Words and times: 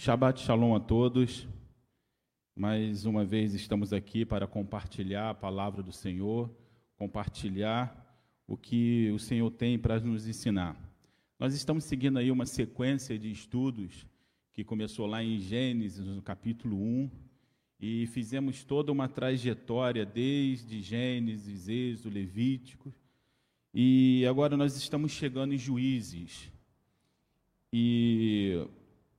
Shabbat 0.00 0.40
Shalom 0.40 0.76
a 0.76 0.78
todos. 0.78 1.48
Mais 2.54 3.04
uma 3.04 3.24
vez 3.24 3.52
estamos 3.52 3.92
aqui 3.92 4.24
para 4.24 4.46
compartilhar 4.46 5.30
a 5.30 5.34
palavra 5.34 5.82
do 5.82 5.90
Senhor, 5.90 6.48
compartilhar 6.96 8.06
o 8.46 8.56
que 8.56 9.10
o 9.10 9.18
Senhor 9.18 9.50
tem 9.50 9.76
para 9.76 9.98
nos 9.98 10.28
ensinar. 10.28 10.76
Nós 11.36 11.52
estamos 11.52 11.82
seguindo 11.82 12.16
aí 12.16 12.30
uma 12.30 12.46
sequência 12.46 13.18
de 13.18 13.28
estudos 13.28 14.06
que 14.52 14.62
começou 14.62 15.04
lá 15.04 15.20
em 15.20 15.40
Gênesis, 15.40 16.06
no 16.06 16.22
capítulo 16.22 16.80
1, 16.80 17.10
e 17.80 18.06
fizemos 18.06 18.62
toda 18.62 18.92
uma 18.92 19.08
trajetória 19.08 20.06
desde 20.06 20.80
Gênesis, 20.80 21.68
Êxodo, 21.68 22.14
Levítico, 22.14 22.94
e 23.74 24.24
agora 24.28 24.56
nós 24.56 24.76
estamos 24.76 25.10
chegando 25.10 25.54
em 25.54 25.58
Juízes. 25.58 26.52
E 27.72 28.64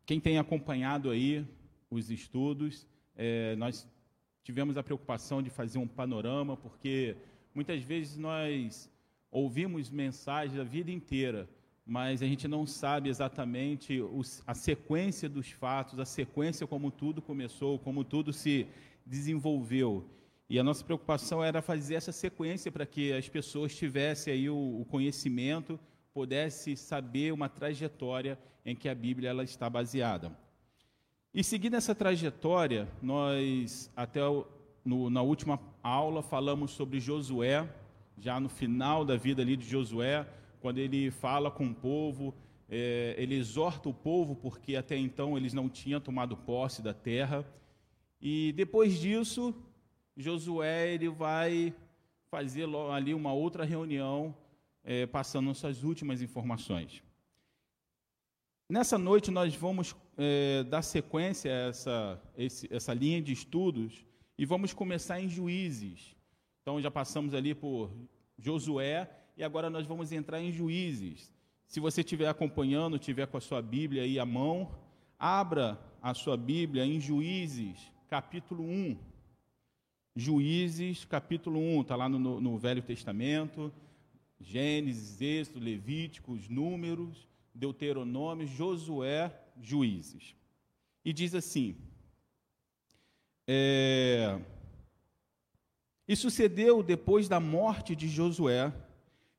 quem 0.09 0.19
tem 0.19 0.39
acompanhado 0.39 1.11
aí 1.11 1.45
os 1.87 2.09
estudos, 2.09 2.87
é, 3.15 3.55
nós 3.57 3.87
tivemos 4.43 4.75
a 4.75 4.81
preocupação 4.81 5.39
de 5.39 5.51
fazer 5.51 5.77
um 5.77 5.87
panorama, 5.87 6.57
porque 6.57 7.15
muitas 7.53 7.83
vezes 7.83 8.17
nós 8.17 8.89
ouvimos 9.29 9.91
mensagens 9.91 10.59
a 10.59 10.63
vida 10.63 10.89
inteira, 10.89 11.47
mas 11.85 12.23
a 12.23 12.25
gente 12.25 12.47
não 12.47 12.65
sabe 12.65 13.07
exatamente 13.07 14.01
os, 14.01 14.41
a 14.47 14.55
sequência 14.55 15.29
dos 15.29 15.51
fatos, 15.51 15.99
a 15.99 16.05
sequência 16.05 16.65
como 16.65 16.89
tudo 16.89 17.21
começou, 17.21 17.77
como 17.77 18.03
tudo 18.03 18.33
se 18.33 18.65
desenvolveu. 19.05 20.09
E 20.49 20.57
a 20.57 20.63
nossa 20.63 20.83
preocupação 20.83 21.43
era 21.43 21.61
fazer 21.61 21.93
essa 21.93 22.11
sequência 22.11 22.71
para 22.71 22.87
que 22.87 23.13
as 23.13 23.29
pessoas 23.29 23.75
tivessem 23.75 24.33
aí 24.33 24.49
o, 24.49 24.81
o 24.81 24.85
conhecimento 24.85 25.79
pudesse 26.13 26.75
saber 26.75 27.31
uma 27.31 27.49
trajetória 27.49 28.37
em 28.65 28.75
que 28.75 28.89
a 28.89 28.95
Bíblia 28.95 29.29
ela 29.29 29.43
está 29.43 29.69
baseada. 29.69 30.31
E 31.33 31.43
seguindo 31.43 31.75
essa 31.75 31.93
trajetória, 31.93 32.87
nós 33.01 33.91
até 33.95 34.21
no, 34.83 35.09
na 35.09 35.21
última 35.21 35.59
aula 35.83 36.23
falamos 36.23 36.71
sobre 36.71 36.99
Josué, 36.99 37.69
já 38.17 38.39
no 38.39 38.49
final 38.49 39.05
da 39.05 39.15
vida 39.15 39.41
ali 39.41 39.55
de 39.55 39.65
Josué, 39.65 40.27
quando 40.59 40.79
ele 40.79 41.11
fala 41.11 41.49
com 41.51 41.67
o 41.67 41.75
povo, 41.75 42.33
é, 42.67 43.15
ele 43.17 43.35
exorta 43.35 43.87
o 43.87 43.93
povo 43.93 44.35
porque 44.35 44.75
até 44.75 44.97
então 44.97 45.37
eles 45.37 45.53
não 45.53 45.69
tinham 45.69 46.01
tomado 46.01 46.35
posse 46.35 46.81
da 46.81 46.93
terra. 46.93 47.45
E 48.21 48.51
depois 48.53 48.99
disso, 48.99 49.53
Josué 50.17 50.93
ele 50.93 51.09
vai 51.09 51.73
fazer 52.29 52.67
ali 52.93 53.13
uma 53.13 53.33
outra 53.33 53.63
reunião 53.63 54.35
é, 54.83 55.05
passando 55.05 55.53
suas 55.53 55.83
últimas 55.83 56.21
informações. 56.21 57.03
Nessa 58.69 58.97
noite 58.97 59.31
nós 59.31 59.55
vamos 59.55 59.95
é, 60.15 60.63
dar 60.63 60.83
sequência 60.83 61.51
a 61.51 61.69
essa, 61.69 62.21
esse, 62.37 62.71
essa 62.71 62.93
linha 62.93 63.21
de 63.21 63.33
estudos 63.33 64.05
e 64.37 64.45
vamos 64.45 64.73
começar 64.73 65.19
em 65.19 65.27
Juízes. 65.27 66.15
Então 66.61 66.79
já 66.79 66.91
passamos 66.91 67.33
ali 67.33 67.55
por 67.55 67.91
Josué 68.37 69.09
e 69.35 69.43
agora 69.43 69.69
nós 69.69 69.87
vamos 69.87 70.11
entrar 70.11 70.39
em 70.39 70.51
Juízes. 70.51 71.33
Se 71.65 71.79
você 71.79 72.01
estiver 72.01 72.27
acompanhando, 72.27 72.95
estiver 72.95 73.25
com 73.27 73.37
a 73.37 73.41
sua 73.41 73.61
Bíblia 73.61 74.03
aí 74.03 74.19
à 74.19 74.25
mão, 74.25 74.71
abra 75.17 75.79
a 76.01 76.13
sua 76.13 76.37
Bíblia 76.37 76.85
em 76.85 76.99
Juízes, 76.99 77.91
capítulo 78.07 78.63
1. 78.63 78.97
Juízes, 80.15 81.05
capítulo 81.05 81.59
1, 81.59 81.81
está 81.81 81.95
lá 81.95 82.09
no, 82.09 82.39
no 82.39 82.57
Velho 82.57 82.81
Testamento. 82.81 83.71
Gênesis, 84.39 85.21
Êxodo, 85.21 85.59
Levíticos, 85.59 86.47
Números, 86.47 87.27
Deuteronômio, 87.53 88.47
Josué, 88.47 89.33
Juízes. 89.61 90.35
E 91.03 91.11
diz 91.11 91.35
assim: 91.35 91.75
é, 93.47 94.39
E 96.07 96.15
sucedeu 96.15 96.81
depois 96.81 97.27
da 97.27 97.39
morte 97.39 97.95
de 97.95 98.07
Josué, 98.07 98.73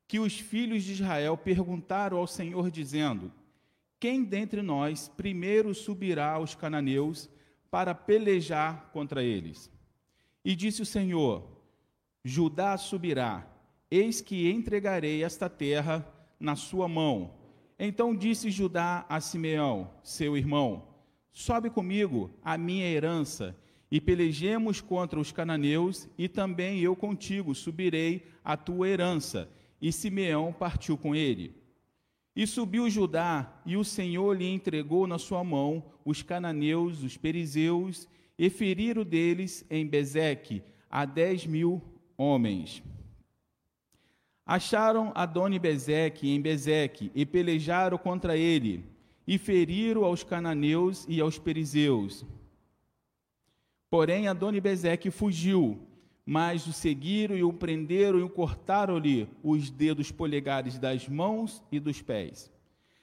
que 0.06 0.19
os 0.19 0.38
filhos 0.38 0.82
de 0.82 0.92
Israel 0.92 1.36
perguntaram 1.36 2.19
ao 2.19 2.26
Senhor, 2.26 2.70
dizendo: 2.70 3.32
Quem 3.98 4.24
dentre 4.24 4.60
nós 4.60 5.08
primeiro 5.08 5.74
subirá 5.74 6.32
aos 6.32 6.54
cananeus 6.54 7.30
para 7.70 7.94
pelejar 7.94 8.91
contra 8.92 9.22
eles? 9.22 9.70
E 10.44 10.54
disse 10.54 10.82
o 10.82 10.86
Senhor: 10.86 11.48
Judá 12.24 12.76
subirá 12.76 13.47
Eis 13.90 14.20
que 14.20 14.48
entregarei 14.50 15.24
esta 15.24 15.48
terra 15.48 16.06
na 16.38 16.54
sua 16.54 16.86
mão. 16.86 17.34
Então 17.78 18.14
disse 18.14 18.50
Judá 18.50 19.04
a 19.08 19.20
Simeão, 19.20 19.90
seu 20.02 20.36
irmão: 20.36 20.86
Sobe 21.32 21.70
comigo 21.70 22.30
a 22.42 22.56
minha 22.56 22.86
herança, 22.86 23.56
e 23.90 24.00
pelejemos 24.00 24.80
contra 24.80 25.18
os 25.18 25.32
cananeus, 25.32 26.08
e 26.16 26.28
também 26.28 26.80
eu 26.80 26.94
contigo 26.94 27.54
subirei 27.54 28.26
a 28.44 28.56
tua 28.56 28.88
herança. 28.88 29.50
E 29.82 29.90
Simeão 29.90 30.52
partiu 30.52 30.96
com 30.96 31.14
ele. 31.14 31.54
E 32.36 32.46
subiu 32.46 32.88
Judá, 32.88 33.60
e 33.66 33.76
o 33.76 33.84
Senhor 33.84 34.36
lhe 34.36 34.46
entregou 34.46 35.06
na 35.06 35.18
sua 35.18 35.42
mão 35.42 35.84
os 36.04 36.22
cananeus, 36.22 37.02
os 37.02 37.16
perizeus, 37.16 38.06
e 38.38 38.48
feriram 38.48 39.04
deles 39.04 39.64
em 39.68 39.86
Bezeque 39.86 40.62
a 40.88 41.04
dez 41.04 41.44
mil 41.44 41.82
homens. 42.16 42.82
Acharam 44.50 45.12
Adoni-Bezeque 45.14 46.28
em 46.28 46.40
Bezeque 46.40 47.12
e 47.14 47.24
pelejaram 47.24 47.96
contra 47.96 48.36
ele, 48.36 48.84
e 49.24 49.38
feriram 49.38 50.04
aos 50.04 50.24
cananeus 50.24 51.06
e 51.08 51.20
aos 51.20 51.38
perizeus. 51.38 52.26
Porém, 53.88 54.26
Adoni-Bezeque 54.26 55.08
fugiu, 55.08 55.78
mas 56.26 56.66
o 56.66 56.72
seguiram 56.72 57.36
e 57.36 57.44
o 57.44 57.52
prenderam 57.52 58.18
e 58.18 58.24
o 58.24 58.28
cortaram-lhe 58.28 59.28
os 59.40 59.70
dedos 59.70 60.10
polegares 60.10 60.80
das 60.80 61.08
mãos 61.08 61.62
e 61.70 61.78
dos 61.78 62.02
pés. 62.02 62.50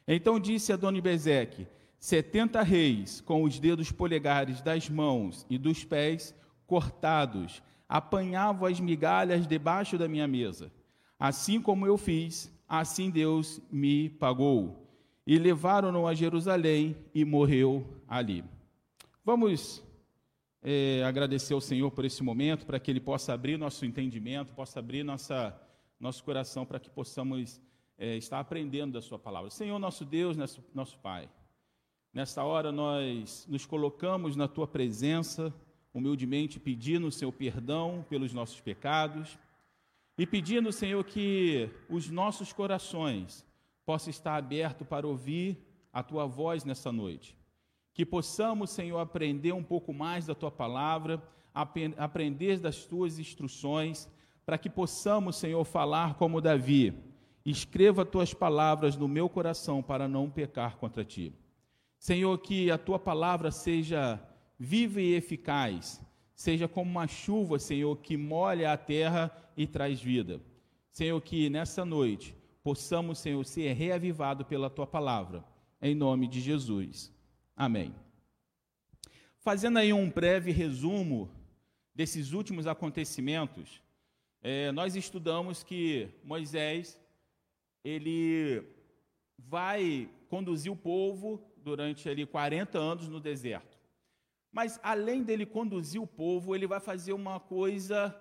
Então 0.05 0.37
disse 0.41 0.73
Adoni-Bezeque, 0.73 1.65
setenta 1.97 2.61
reis 2.61 3.21
com 3.21 3.43
os 3.43 3.57
dedos 3.57 3.89
polegares 3.89 4.61
das 4.61 4.89
mãos 4.89 5.45
e 5.49 5.57
dos 5.57 5.85
pés 5.85 6.35
cortados, 6.65 7.63
apanhavam 7.87 8.67
as 8.67 8.81
migalhas 8.81 9.47
debaixo 9.47 9.97
da 9.97 10.09
minha 10.09 10.27
mesa. 10.27 10.69
Assim 11.19 11.59
como 11.59 11.85
eu 11.87 11.97
fiz, 11.97 12.51
assim 12.67 13.09
Deus 13.09 13.59
me 13.71 14.09
pagou. 14.09 14.87
E 15.25 15.37
levaram-no 15.37 16.07
a 16.07 16.13
Jerusalém 16.13 16.95
e 17.13 17.25
morreu 17.25 17.85
ali. 18.07 18.43
Vamos 19.25 19.83
é, 20.61 21.03
agradecer 21.03 21.53
ao 21.53 21.61
Senhor 21.61 21.91
por 21.91 22.05
esse 22.05 22.23
momento, 22.23 22.65
para 22.65 22.79
que 22.79 22.91
Ele 22.91 22.99
possa 22.99 23.33
abrir 23.33 23.57
nosso 23.57 23.85
entendimento, 23.85 24.53
possa 24.53 24.79
abrir 24.79 25.03
nossa, 25.03 25.59
nosso 25.99 26.23
coração, 26.23 26.65
para 26.65 26.79
que 26.79 26.89
possamos 26.89 27.59
é, 27.97 28.15
estar 28.15 28.39
aprendendo 28.39 28.93
da 28.93 29.01
Sua 29.01 29.17
palavra. 29.17 29.49
Senhor, 29.49 29.77
nosso 29.79 30.05
Deus, 30.05 30.37
nosso, 30.37 30.63
nosso 30.73 30.97
Pai, 30.99 31.27
nesta 32.13 32.43
hora 32.43 32.71
nós 32.71 33.45
nos 33.49 33.65
colocamos 33.65 34.35
na 34.35 34.47
Tua 34.47 34.67
presença, 34.67 35.53
humildemente 35.93 36.59
pedindo 36.59 37.07
o 37.07 37.11
Seu 37.11 37.31
perdão 37.31 38.05
pelos 38.07 38.33
nossos 38.33 38.61
pecados 38.61 39.37
e 40.17 40.25
pedindo, 40.25 40.71
Senhor, 40.71 41.03
que 41.03 41.69
os 41.89 42.09
nossos 42.09 42.51
corações 42.51 43.45
possam 43.85 44.09
estar 44.09 44.35
abertos 44.35 44.87
para 44.87 45.07
ouvir 45.07 45.57
a 45.93 46.01
tua 46.01 46.25
voz 46.25 46.65
nessa 46.65 46.91
noite. 46.91 47.37
Que 47.93 48.05
possamos, 48.05 48.71
Senhor, 48.71 48.99
aprender 48.99 49.51
um 49.53 49.63
pouco 49.63 49.93
mais 49.93 50.25
da 50.25 50.33
tua 50.33 50.51
palavra, 50.51 51.21
aprender 51.97 52.59
das 52.59 52.85
tuas 52.85 53.19
instruções, 53.19 54.09
para 54.45 54.57
que 54.57 54.69
possamos, 54.69 55.35
Senhor, 55.35 55.63
falar 55.63 56.15
como 56.15 56.41
Davi. 56.41 56.93
Escreva 57.45 58.05
tuas 58.05 58.33
palavras 58.33 58.95
no 58.95 59.07
meu 59.07 59.29
coração 59.29 59.81
para 59.81 60.07
não 60.07 60.29
pecar 60.29 60.77
contra 60.77 61.05
ti. 61.05 61.33
Senhor, 61.99 62.37
que 62.39 62.69
a 62.69 62.77
tua 62.77 62.99
palavra 62.99 63.51
seja 63.51 64.21
viva 64.59 65.01
e 65.01 65.13
eficaz, 65.13 66.01
seja 66.37 66.67
como 66.67 66.89
uma 66.91 67.07
chuva, 67.07 67.57
Senhor, 67.57 67.97
que 67.97 68.15
molha 68.15 68.71
a 68.71 68.77
terra 68.77 69.35
e 69.57 69.65
traz 69.65 69.99
vida. 69.99 70.39
Senhor, 70.91 71.19
que 71.19 71.49
nessa 71.49 71.83
noite 71.83 72.35
possamos, 72.63 73.17
Senhor, 73.17 73.43
ser 73.43 73.73
reavivado 73.73 74.45
pela 74.45 74.69
tua 74.69 74.85
palavra, 74.85 75.43
em 75.81 75.95
nome 75.95 76.27
de 76.27 76.39
Jesus. 76.39 77.11
Amém. 77.55 77.93
Fazendo 79.39 79.79
aí 79.79 79.91
um 79.91 80.11
breve 80.11 80.51
resumo 80.51 81.27
desses 81.93 82.33
últimos 82.33 82.67
acontecimentos, 82.67 83.81
é, 84.43 84.71
nós 84.71 84.95
estudamos 84.95 85.63
que 85.63 86.07
Moisés 86.23 86.99
ele 87.83 88.63
vai 89.39 90.07
conduzir 90.29 90.71
o 90.71 90.75
povo 90.75 91.41
durante 91.57 92.07
ali 92.07 92.27
40 92.27 92.77
anos 92.77 93.07
no 93.07 93.19
deserto. 93.19 93.76
Mas 94.57 94.79
além 94.81 95.21
dele 95.21 95.45
conduzir 95.45 96.01
o 96.01 96.07
povo, 96.07 96.55
ele 96.55 96.65
vai 96.65 96.79
fazer 96.79 97.13
uma 97.13 97.39
coisa 97.39 98.19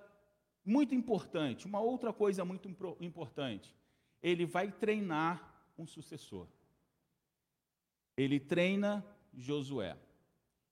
muito 0.63 0.95
importante, 0.95 1.65
uma 1.65 1.81
outra 1.81 2.13
coisa 2.13 2.45
muito 2.45 2.69
importante. 3.01 3.75
Ele 4.23 4.45
vai 4.45 4.71
treinar 4.71 5.65
um 5.79 5.87
sucessor. 5.87 6.47
Ele 8.19 8.39
treina 8.39 9.03
Josué. 9.35 9.97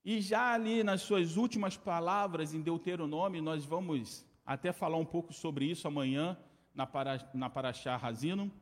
E 0.05 0.21
já 0.21 0.53
ali 0.53 0.85
nas 0.85 1.01
suas 1.01 1.39
últimas 1.39 1.79
palavras 1.79 2.53
em 2.53 2.61
Deuteronômio, 2.61 3.41
nós 3.41 3.65
vamos 3.65 4.23
até 4.45 4.71
falar 4.71 4.99
um 4.99 5.07
pouco 5.07 5.33
sobre 5.33 5.65
isso 5.65 5.89
amanhã 5.89 6.37
na, 6.75 6.87
para, 6.87 7.27
na 7.33 7.49
Paraxá 7.49 7.97
Razino. 7.97 8.53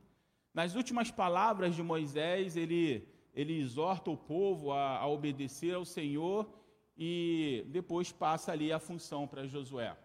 Nas 0.55 0.77
últimas 0.77 1.11
palavras 1.11 1.75
de 1.75 1.83
Moisés, 1.83 2.57
ele, 2.57 3.09
ele 3.35 3.59
exorta 3.59 4.09
o 4.09 4.17
povo 4.17 4.71
a, 4.71 4.99
a 4.99 5.09
obedecer 5.09 5.75
ao 5.75 5.85
Senhor 5.85 6.62
e 6.97 7.65
depois 7.69 8.13
passa 8.13 8.53
ali 8.53 8.73
a 8.73 8.79
função 8.79 9.27
para 9.27 9.47
Josué. 9.47 9.97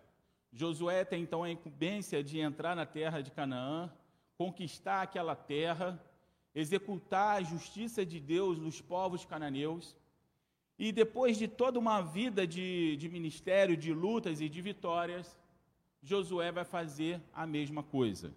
Josué 0.51 1.03
tem 1.03 1.23
então 1.23 1.43
a 1.43 1.51
incumbência 1.51 2.23
de 2.23 2.39
entrar 2.39 2.75
na 2.75 2.85
terra 2.85 3.21
de 3.21 3.31
Canaã, 3.31 3.91
conquistar 4.37 5.01
aquela 5.01 5.35
terra, 5.35 6.01
executar 6.55 7.37
a 7.37 7.43
justiça 7.43 8.05
de 8.05 8.19
Deus 8.19 8.57
nos 8.57 8.81
povos 8.81 9.25
cananeus. 9.25 9.95
E 10.79 10.91
depois 10.91 11.37
de 11.37 11.47
toda 11.47 11.79
uma 11.79 12.01
vida 12.01 12.45
de, 12.45 12.95
de 12.97 13.09
ministério, 13.09 13.75
de 13.75 13.93
lutas 13.93 14.41
e 14.41 14.47
de 14.47 14.61
vitórias, 14.61 15.37
Josué 16.01 16.51
vai 16.51 16.65
fazer 16.65 17.21
a 17.33 17.45
mesma 17.45 17.83
coisa. 17.83 18.33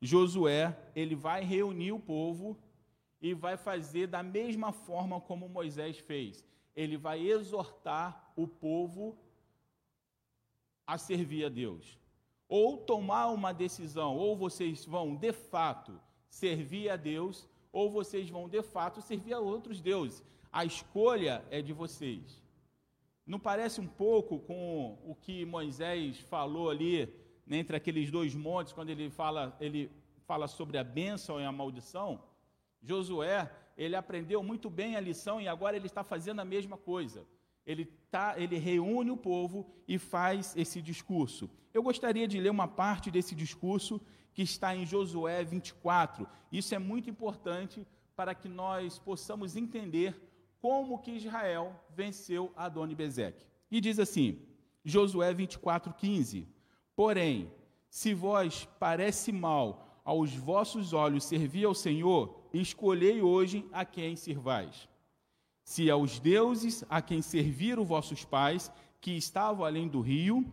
Josué, 0.00 0.76
ele 0.94 1.14
vai 1.14 1.42
reunir 1.42 1.92
o 1.92 1.98
povo 1.98 2.56
e 3.20 3.34
vai 3.34 3.56
fazer 3.56 4.06
da 4.06 4.22
mesma 4.22 4.72
forma 4.72 5.20
como 5.20 5.48
Moisés 5.48 5.98
fez. 5.98 6.44
Ele 6.74 6.96
vai 6.96 7.20
exortar 7.20 8.32
o 8.36 8.46
povo 8.46 9.16
a 10.86 10.98
servir 10.98 11.44
a 11.44 11.48
Deus. 11.48 11.98
Ou 12.48 12.76
tomar 12.76 13.28
uma 13.28 13.52
decisão, 13.52 14.16
ou 14.16 14.36
vocês 14.36 14.84
vão 14.84 15.16
de 15.16 15.32
fato 15.32 15.98
servir 16.28 16.90
a 16.90 16.96
Deus, 16.96 17.48
ou 17.72 17.90
vocês 17.90 18.28
vão 18.28 18.48
de 18.48 18.62
fato 18.62 19.00
servir 19.00 19.32
a 19.34 19.40
outros 19.40 19.80
deuses. 19.80 20.22
A 20.52 20.64
escolha 20.64 21.44
é 21.50 21.62
de 21.62 21.72
vocês. 21.72 22.42
Não 23.26 23.40
parece 23.40 23.80
um 23.80 23.86
pouco 23.86 24.38
com 24.40 24.98
o 25.04 25.14
que 25.14 25.44
Moisés 25.44 26.18
falou 26.18 26.68
ali 26.68 27.06
né, 27.46 27.58
entre 27.58 27.76
aqueles 27.76 28.10
dois 28.10 28.34
montes, 28.34 28.72
quando 28.72 28.90
ele 28.90 29.10
fala, 29.10 29.56
ele 29.60 29.90
fala 30.26 30.46
sobre 30.46 30.78
a 30.78 30.84
bênção 30.84 31.40
e 31.40 31.44
a 31.44 31.52
maldição? 31.52 32.22
Josué, 32.84 33.50
ele 33.76 33.96
aprendeu 33.96 34.42
muito 34.42 34.70
bem 34.70 34.94
a 34.94 35.00
lição 35.00 35.40
e 35.40 35.48
agora 35.48 35.76
ele 35.76 35.86
está 35.86 36.04
fazendo 36.04 36.40
a 36.40 36.44
mesma 36.44 36.76
coisa. 36.76 37.26
Ele, 37.66 37.86
tá, 38.10 38.34
ele 38.36 38.58
reúne 38.58 39.10
o 39.10 39.16
povo 39.16 39.66
e 39.88 39.98
faz 39.98 40.54
esse 40.56 40.82
discurso. 40.82 41.50
Eu 41.72 41.82
gostaria 41.82 42.28
de 42.28 42.38
ler 42.38 42.50
uma 42.50 42.68
parte 42.68 43.10
desse 43.10 43.34
discurso 43.34 44.00
que 44.34 44.42
está 44.42 44.76
em 44.76 44.84
Josué 44.84 45.42
24. 45.42 46.28
Isso 46.52 46.74
é 46.74 46.78
muito 46.78 47.08
importante 47.08 47.86
para 48.14 48.34
que 48.34 48.48
nós 48.48 48.98
possamos 48.98 49.56
entender 49.56 50.14
como 50.60 51.00
que 51.00 51.12
Israel 51.12 51.74
venceu 51.90 52.52
Adoni-Bezeque. 52.54 53.46
E 53.70 53.80
diz 53.80 53.98
assim, 53.98 54.38
Josué 54.84 55.32
24, 55.32 55.92
15, 55.94 56.54
Porém, 56.96 57.50
se 57.90 58.14
vós 58.14 58.68
parece 58.78 59.32
mal 59.32 60.00
aos 60.04 60.34
vossos 60.34 60.92
olhos 60.92 61.24
servir 61.24 61.64
ao 61.64 61.74
Senhor, 61.74 62.40
escolhei 62.60 63.22
hoje 63.22 63.64
a 63.72 63.84
quem 63.84 64.16
sirvais 64.16 64.88
se 65.64 65.90
aos 65.90 66.20
deuses 66.20 66.84
a 66.90 67.00
quem 67.00 67.22
serviram 67.22 67.84
vossos 67.84 68.24
pais, 68.24 68.70
que 69.00 69.12
estavam 69.12 69.64
além 69.64 69.88
do 69.88 70.00
rio, 70.00 70.46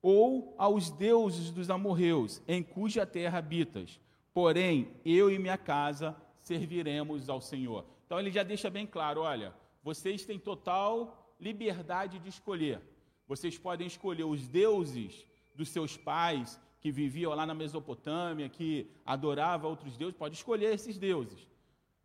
ou 0.00 0.54
aos 0.56 0.90
deuses 0.90 1.50
dos 1.50 1.68
amorreus, 1.68 2.42
em 2.48 2.62
cuja 2.62 3.04
terra 3.04 3.38
habitas. 3.38 4.00
Porém, 4.32 4.88
eu 5.04 5.30
e 5.30 5.38
minha 5.38 5.58
casa 5.58 6.16
serviremos 6.38 7.28
ao 7.28 7.40
Senhor. 7.40 7.84
Então 8.06 8.18
ele 8.18 8.30
já 8.30 8.42
deixa 8.42 8.70
bem 8.70 8.86
claro, 8.86 9.22
olha, 9.22 9.54
vocês 9.82 10.24
têm 10.24 10.38
total 10.38 11.34
liberdade 11.38 12.18
de 12.18 12.28
escolher. 12.28 12.80
Vocês 13.26 13.58
podem 13.58 13.86
escolher 13.86 14.24
os 14.24 14.46
deuses 14.46 15.26
dos 15.54 15.68
seus 15.68 15.96
pais 15.96 16.60
que 16.86 16.92
viviam 16.92 17.34
lá 17.34 17.44
na 17.44 17.52
Mesopotâmia, 17.52 18.48
que 18.48 18.88
adoravam 19.04 19.68
outros 19.68 19.96
deuses, 19.96 20.16
pode 20.16 20.36
escolher 20.36 20.72
esses 20.72 20.96
deuses. 20.96 21.50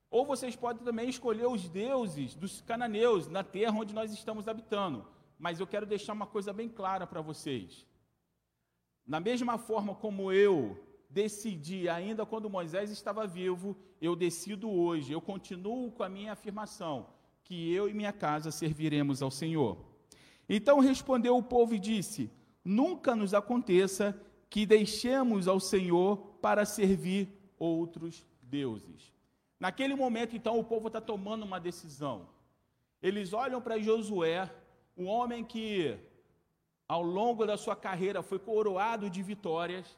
Ou 0.09 0.25
vocês 0.25 0.55
podem 0.55 0.83
também 0.83 1.07
escolher 1.07 1.45
os 1.45 1.69
deuses 1.69 2.33
dos 2.33 2.61
cananeus 2.61 3.27
na 3.27 3.43
terra 3.43 3.77
onde 3.77 3.93
nós 3.93 4.11
estamos 4.11 4.47
habitando. 4.47 5.05
Mas 5.37 5.59
eu 5.59 5.67
quero 5.67 5.85
deixar 5.85 6.13
uma 6.13 6.25
coisa 6.25 6.51
bem 6.51 6.67
clara 6.67 7.05
para 7.05 7.21
vocês. 7.21 7.85
Na 9.05 9.19
mesma 9.19 9.59
forma 9.59 9.93
como 9.93 10.31
eu 10.31 10.83
decidi, 11.07 11.87
ainda 11.87 12.25
quando 12.25 12.49
Moisés 12.49 12.89
estava 12.89 13.27
vivo, 13.27 13.77
eu 14.01 14.15
decido 14.15 14.67
hoje, 14.67 15.13
eu 15.13 15.21
continuo 15.21 15.91
com 15.91 16.01
a 16.01 16.09
minha 16.09 16.31
afirmação, 16.31 17.05
que 17.43 17.71
eu 17.71 17.87
e 17.87 17.93
minha 17.93 18.11
casa 18.11 18.49
serviremos 18.49 19.21
ao 19.21 19.29
Senhor. 19.29 19.77
Então 20.49 20.79
respondeu 20.79 21.37
o 21.37 21.43
povo 21.43 21.75
e 21.75 21.79
disse: 21.79 22.31
Nunca 22.65 23.15
nos 23.15 23.35
aconteça 23.35 24.19
que 24.51 24.65
deixemos 24.65 25.47
ao 25.47 25.61
Senhor 25.61 26.17
para 26.41 26.65
servir 26.65 27.29
outros 27.57 28.27
deuses. 28.41 29.13
Naquele 29.57 29.95
momento, 29.95 30.35
então, 30.35 30.59
o 30.59 30.63
povo 30.63 30.87
está 30.87 30.99
tomando 30.99 31.43
uma 31.43 31.57
decisão. 31.57 32.27
Eles 33.01 33.31
olham 33.31 33.61
para 33.61 33.79
Josué, 33.79 34.53
um 34.97 35.07
homem 35.07 35.41
que, 35.41 35.97
ao 36.85 37.01
longo 37.01 37.45
da 37.45 37.55
sua 37.55 37.77
carreira, 37.77 38.21
foi 38.21 38.39
coroado 38.39 39.09
de 39.09 39.23
vitórias, 39.23 39.97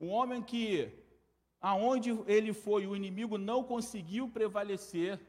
um 0.00 0.08
homem 0.08 0.42
que, 0.42 0.90
aonde 1.60 2.10
ele 2.26 2.52
foi, 2.52 2.84
o 2.84 2.96
inimigo 2.96 3.38
não 3.38 3.62
conseguiu 3.62 4.28
prevalecer, 4.28 5.20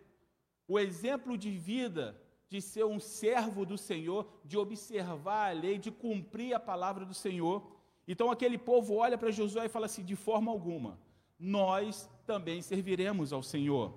o 0.68 0.80
exemplo 0.80 1.38
de 1.38 1.52
vida 1.52 2.20
de 2.50 2.60
ser 2.60 2.84
um 2.84 3.00
servo 3.00 3.64
do 3.64 3.78
Senhor, 3.78 4.28
de 4.44 4.58
observar 4.58 5.50
a 5.52 5.54
lei, 5.54 5.78
de 5.78 5.92
cumprir 5.92 6.56
a 6.56 6.60
palavra 6.60 7.06
do 7.06 7.14
Senhor. 7.14 7.79
Então 8.12 8.32
aquele 8.32 8.58
povo 8.58 8.96
olha 8.96 9.20
para 9.20 9.30
Josué 9.30 9.66
e 9.66 9.70
fala 9.70 9.86
assim: 9.86 10.04
de 10.04 10.16
forma 10.16 10.52
alguma, 10.52 11.00
nós 11.38 12.10
também 12.26 12.60
serviremos 12.60 13.32
ao 13.32 13.44
Senhor. 13.44 13.94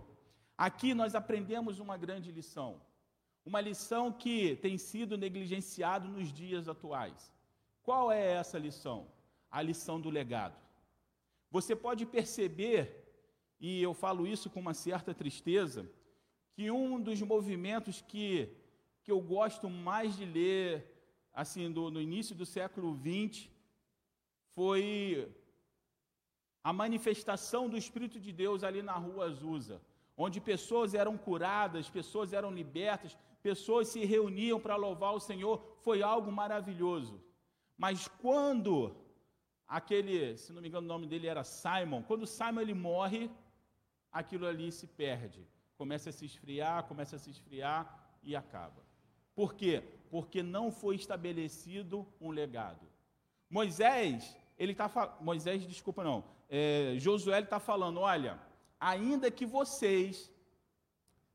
Aqui 0.57 0.93
nós 0.93 1.15
aprendemos 1.15 1.79
uma 1.79 1.97
grande 1.97 2.31
lição, 2.31 2.79
uma 3.43 3.59
lição 3.59 4.13
que 4.13 4.57
tem 4.57 4.77
sido 4.77 5.17
negligenciado 5.17 6.09
nos 6.09 6.31
dias 6.31 6.69
atuais. 6.69 7.33
Qual 7.83 8.13
é 8.13 8.33
essa 8.33 8.59
lição? 8.59 9.09
A 9.51 9.63
lição 9.63 9.99
do 9.99 10.11
legado. 10.11 10.61
Você 11.51 11.75
pode 11.75 12.05
perceber, 12.05 12.83
e 13.59 13.83
eu 13.83 13.95
falo 13.95 14.27
isso 14.27 14.51
com 14.51 14.61
uma 14.61 14.75
certa 14.75 15.15
tristeza, 15.15 15.91
que 16.53 16.71
um 16.71 17.01
dos 17.01 17.23
movimentos 17.23 18.03
que, 18.03 18.51
que 19.03 19.11
eu 19.11 19.23
gosto 19.23 19.71
mais 19.71 20.15
de 20.19 20.27
ler, 20.27 20.87
assim, 21.33 21.73
do, 21.73 21.91
no 21.91 22.01
início 22.01 22.35
do 22.35 22.45
século 22.45 22.95
XX, 22.95 23.52
foi 24.55 25.29
a 26.63 26.73
manifestação 26.73 27.69
do 27.69 27.77
Espírito 27.77 28.21
de 28.21 28.33
Deus 28.33 28.63
ali 28.63 28.83
na 28.83 28.93
rua 28.93 29.27
Azusa, 29.27 29.81
onde 30.17 30.41
pessoas 30.41 30.95
eram 30.95 31.17
curadas, 31.17 31.91
pessoas 31.91 32.33
eram 32.33 32.51
libertas, 32.53 33.17
pessoas 33.43 33.89
se 33.89 34.05
reuniam 34.05 34.61
para 34.61 34.77
louvar 34.77 35.15
o 35.15 35.21
Senhor, 35.21 35.61
foi 35.81 36.03
algo 36.03 36.31
maravilhoso. 36.31 37.21
Mas 37.77 38.07
quando 38.07 38.95
aquele, 39.67 40.37
se 40.37 40.53
não 40.53 40.63
me 40.63 40.69
engano 40.69 40.87
o 40.87 40.89
nome 40.89 41.07
dele 41.07 41.27
era 41.27 41.43
Simon, 41.43 42.03
quando 42.03 42.27
Simon 42.27 42.61
ele 42.61 42.75
morre, 42.75 43.31
aquilo 44.13 44.47
ali 44.47 44.71
se 44.71 44.87
perde, 44.87 45.45
começa 45.77 46.11
a 46.11 46.13
se 46.13 46.25
esfriar, 46.25 46.85
começa 46.85 47.17
a 47.17 47.19
se 47.19 47.31
esfriar 47.31 48.19
e 48.23 48.37
acaba. 48.37 48.83
Por 49.35 49.55
quê? 49.55 49.83
Porque 50.11 50.43
não 50.43 50.71
foi 50.71 50.95
estabelecido 50.97 52.07
um 52.21 52.31
legado. 52.31 52.87
Moisés, 53.49 54.37
ele 54.63 54.73
está 54.73 55.17
Moisés, 55.21 55.67
desculpa 55.67 56.05
não, 56.05 56.23
é, 56.49 56.95
Josué 56.99 57.41
está 57.41 57.59
falando: 57.59 57.99
olha, 57.99 58.39
ainda 58.79 59.29
que 59.29 59.45
vocês 59.45 60.31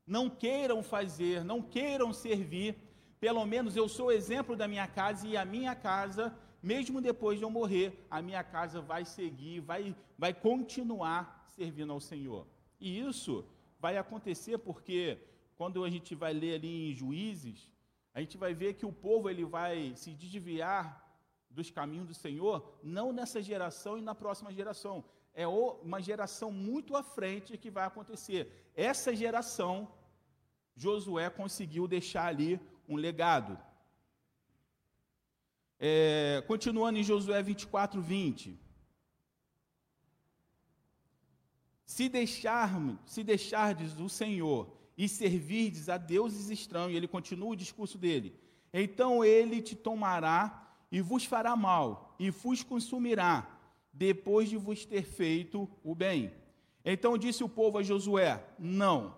não 0.05 0.29
queiram 0.29 0.81
fazer, 0.81 1.43
não 1.43 1.62
queiram 1.62 2.13
servir, 2.13 2.77
pelo 3.19 3.46
menos 3.46 3.75
eu 3.75 3.89
sou 3.89 4.13
exemplo 4.13 4.55
da 4.55 4.65
minha 4.65 4.88
casa 4.88 5.27
e 5.27 5.36
a 5.36 5.43
minha 5.43 5.75
casa, 5.75 6.34
mesmo 6.63 7.01
depois 7.01 7.38
de 7.38 7.43
eu 7.43 7.50
morrer, 7.50 8.05
a 8.10 8.22
minha 8.22 8.43
casa 8.46 8.79
vai 8.79 9.03
seguir, 9.03 9.60
vai, 9.60 9.93
vai 10.17 10.34
continuar 10.34 11.46
servindo 11.50 11.91
ao 11.91 12.00
Senhor. 12.00 12.48
E 12.79 13.00
isso 13.00 13.43
vai 13.77 13.98
acontecer 13.98 14.57
porque 14.57 15.17
quando 15.57 15.84
a 15.84 15.89
gente 15.89 16.15
vai 16.15 16.31
ler 16.34 16.55
ali 16.55 16.91
em 16.91 16.96
Juízes, 16.96 17.69
a 18.13 18.22
gente 18.22 18.38
vai 18.38 18.53
ver 18.53 18.75
que 18.75 18.86
o 18.86 18.93
povo 18.93 19.29
ele 19.29 19.43
vai 19.43 19.93
se 19.98 20.12
desviar 20.13 21.06
dos 21.57 21.71
caminhos 21.71 22.07
do 22.07 22.13
Senhor, 22.13 22.55
não 22.83 23.11
nessa 23.11 23.41
geração 23.41 23.97
e 23.97 24.01
na 24.09 24.13
próxima 24.13 24.53
geração. 24.53 25.03
É 25.33 25.47
uma 25.47 25.99
geração 26.09 26.49
muito 26.51 26.95
à 26.95 27.03
frente 27.03 27.57
que 27.57 27.71
vai 27.77 27.85
acontecer. 27.85 28.41
Essa 28.75 29.15
geração, 29.15 29.91
Josué 30.75 31.29
conseguiu 31.29 31.87
deixar 31.87 32.27
ali 32.27 32.59
um 32.87 32.95
legado. 32.95 33.57
É, 35.79 36.43
continuando 36.47 36.99
em 36.99 37.03
Josué 37.03 37.41
24, 37.41 37.99
20. 38.01 38.59
Se, 41.85 42.07
deixar, 42.07 42.69
se 43.05 43.23
deixardes 43.23 43.99
o 43.99 44.09
Senhor 44.09 44.71
e 44.95 45.09
servirdes 45.09 45.89
a 45.89 45.97
deuses 45.97 46.49
estranhos, 46.49 46.95
ele 46.95 47.07
continua 47.07 47.49
o 47.49 47.55
discurso 47.55 47.97
dele. 47.97 48.39
Então 48.71 49.23
ele 49.25 49.61
te 49.61 49.75
tomará 49.75 50.66
e 50.91 51.01
vos 51.01 51.25
fará 51.25 51.56
mal, 51.56 52.15
e 52.17 52.29
vos 52.29 52.63
consumirá, 52.63 53.48
depois 53.91 54.50
de 54.50 54.58
vos 54.58 54.86
ter 54.86 55.03
feito 55.03 55.70
o 55.84 55.94
bem. 55.94 56.32
Então 56.86 57.17
disse 57.17 57.44
o 57.44 57.50
povo 57.50 57.77
a 57.77 57.84
Josué: 57.84 58.44
Não, 58.58 59.15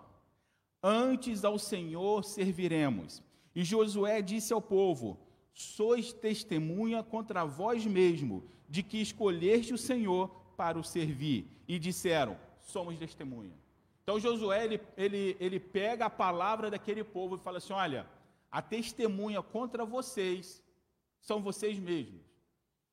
antes 0.81 1.45
ao 1.45 1.59
Senhor 1.59 2.23
serviremos. 2.23 3.21
E 3.53 3.63
Josué 3.63 4.21
disse 4.21 4.53
ao 4.53 4.61
povo: 4.61 5.19
Sois 5.53 6.13
testemunha 6.13 7.03
contra 7.03 7.45
vós 7.45 7.85
mesmo 7.85 8.43
de 8.67 8.81
que 8.81 9.01
escolheste 9.01 9.73
o 9.73 9.77
Senhor 9.77 10.29
para 10.55 10.79
o 10.79 10.83
servir. 10.83 11.47
E 11.67 11.77
disseram: 11.77 12.37
Somos 12.59 12.97
testemunha. 12.97 13.53
Então 14.01 14.19
Josué 14.19 14.65
ele, 14.65 14.81
ele, 14.97 15.37
ele 15.39 15.59
pega 15.59 16.05
a 16.05 16.09
palavra 16.09 16.71
daquele 16.71 17.03
povo 17.03 17.35
e 17.35 17.39
fala 17.39 17.57
assim: 17.59 17.73
Olha, 17.73 18.07
a 18.51 18.61
testemunha 18.61 19.43
contra 19.43 19.85
vocês 19.85 20.63
são 21.21 21.41
vocês 21.41 21.77
mesmos. 21.79 22.21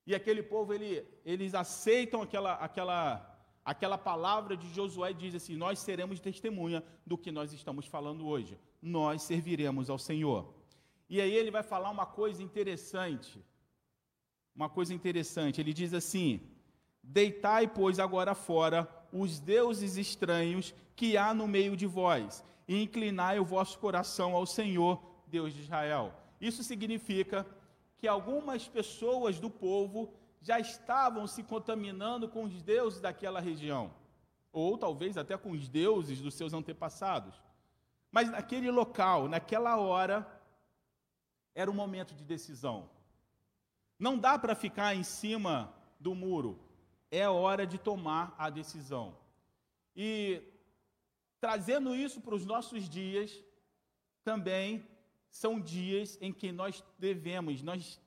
E 0.07 0.15
aquele 0.15 0.43
povo, 0.43 0.73
ele, 0.73 1.05
eles 1.25 1.55
aceitam 1.55 2.23
aquela, 2.23 2.55
aquela, 2.55 3.39
aquela 3.65 3.99
palavra 3.99 4.57
de 4.57 4.73
Josué 4.73 5.13
diz 5.13 5.35
assim: 5.35 5.57
Nós 5.57 5.79
seremos 5.79 6.21
testemunha 6.21 6.85
do 7.05 7.19
que 7.19 7.33
nós 7.33 7.53
estamos 7.53 7.87
falando 7.87 8.27
hoje. 8.27 8.59
Nós 8.81 9.23
serviremos 9.23 9.91
ao 9.91 9.99
Senhor. 9.99 10.55
E 11.09 11.21
aí 11.21 11.35
ele 11.35 11.51
vai 11.51 11.63
falar 11.63 11.91
uma 11.91 12.07
coisa 12.07 12.43
interessante. 12.43 13.45
Uma 14.55 14.69
coisa 14.69 14.95
interessante. 14.95 15.61
Ele 15.61 15.73
diz 15.73 15.93
assim: 15.93 16.41
Deitai, 17.03 17.67
pois, 17.67 17.99
agora 17.99 18.35
fora 18.35 18.89
os 19.13 19.39
deuses 19.39 19.97
estranhos 19.97 20.75
que 20.95 21.17
há 21.17 21.33
no 21.33 21.47
meio 21.47 21.77
de 21.77 21.87
vós, 21.87 22.45
e 22.67 22.83
inclinai 22.83 23.39
o 23.39 23.45
vosso 23.45 23.79
coração 23.79 24.35
ao 24.35 24.47
Senhor, 24.47 25.01
Deus 25.27 25.55
de 25.55 25.63
Israel. 25.63 26.13
Isso 26.41 26.63
significa 26.63 27.47
que 27.99 28.07
algumas 28.07 28.69
pessoas 28.69 29.41
do 29.41 29.51
povo 29.51 30.13
já 30.41 30.61
estavam 30.61 31.27
se 31.27 31.43
contaminando 31.43 32.29
com 32.29 32.45
os 32.45 32.63
deuses 32.63 33.01
daquela 33.01 33.41
região, 33.41 33.93
ou 34.53 34.79
talvez 34.79 35.17
até 35.17 35.37
com 35.37 35.51
os 35.51 35.69
deuses 35.69 36.21
dos 36.21 36.35
seus 36.35 36.53
antepassados. 36.53 37.35
Mas 38.11 38.31
naquele 38.31 38.71
local, 38.71 39.29
naquela 39.29 39.77
hora, 39.77 40.27
era 41.55 41.71
o 41.71 41.75
momento 41.75 42.15
de 42.15 42.25
decisão. 42.25 42.89
Não 43.99 44.19
dá 44.19 44.39
para 44.39 44.55
ficar 44.55 44.95
em 44.95 45.03
cima 45.03 45.75
do 45.99 46.15
muro, 46.15 46.59
é 47.11 47.29
hora 47.29 47.67
de 47.67 47.79
tomar 47.79 48.35
a 48.39 48.51
decisão. 48.51 49.17
E 49.95 50.43
trazendo 51.41 51.95
isso 51.95 52.21
para 52.21 52.35
os 52.35 52.45
nossos 52.45 52.89
dias, 52.89 53.43
também 54.23 54.87
são 55.37 55.61
dias 55.61 56.19
em 56.21 56.33
que 56.33 56.51
nós 56.51 56.83
devemos, 56.99 57.63
nós 57.63 58.01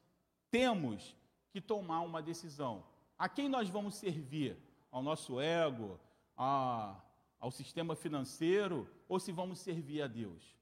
temos 0.50 1.16
que 1.52 1.62
tomar 1.62 2.02
uma 2.02 2.22
decisão. 2.22 2.84
A 3.18 3.30
quem 3.30 3.48
nós 3.48 3.70
vamos 3.70 3.96
servir? 3.96 4.58
Ao 4.92 5.04
nosso 5.04 5.40
ego, 5.40 6.00
a, 6.36 7.00
ao 7.40 7.52
sistema 7.52 7.96
financeiro, 7.96 8.90
ou 9.08 9.20
se 9.20 9.32
vamos 9.32 9.60
servir 9.60 10.02
a 10.02 10.08
Deus? 10.08 10.56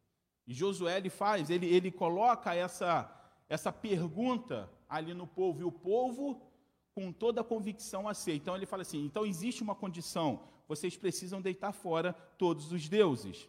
E 0.46 0.54
Josué 0.54 0.98
ele 0.98 1.10
faz, 1.10 1.50
ele, 1.50 1.68
ele 1.68 1.90
coloca 1.90 2.54
essa, 2.54 3.10
essa 3.48 3.72
pergunta 3.72 4.70
ali 4.90 5.14
no 5.14 5.26
povo, 5.26 5.62
e 5.62 5.64
o 5.64 5.72
povo, 5.72 6.42
com 6.94 7.14
toda 7.14 7.42
a 7.42 7.46
convicção, 7.46 8.10
aceita. 8.10 8.44
Então 8.44 8.56
ele 8.56 8.66
fala 8.66 8.82
assim: 8.82 9.06
então 9.06 9.26
existe 9.26 9.64
uma 9.64 9.76
condição, 9.76 10.44
vocês 10.68 10.98
precisam 10.98 11.42
deitar 11.42 11.72
fora 11.72 12.12
todos 12.38 12.74
os 12.74 12.90
deuses 12.90 13.48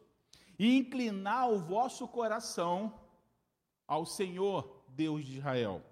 e 0.57 0.77
inclinar 0.77 1.51
o 1.51 1.59
vosso 1.59 2.07
coração 2.07 2.95
ao 3.89 4.05
Senhor, 4.05 4.71
Deus 4.91 5.25
de 5.25 5.39
Israel. 5.39 5.83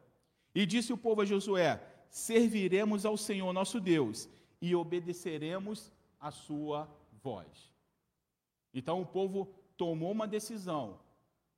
E 0.55 0.67
disse 0.67 0.93
o 0.93 0.99
povo 0.99 1.23
a 1.23 1.25
Josué: 1.25 1.83
Serviremos 2.11 3.07
ao 3.07 3.17
Senhor 3.17 3.53
nosso 3.53 3.81
Deus 3.81 4.29
e 4.61 4.77
obedeceremos 4.77 5.91
a 6.21 6.31
sua 6.31 6.89
voz. 7.23 7.73
Então 8.73 9.01
o 9.01 9.07
povo 9.07 9.49
tomou 9.77 10.13
uma 10.13 10.29
decisão, 10.29 11.01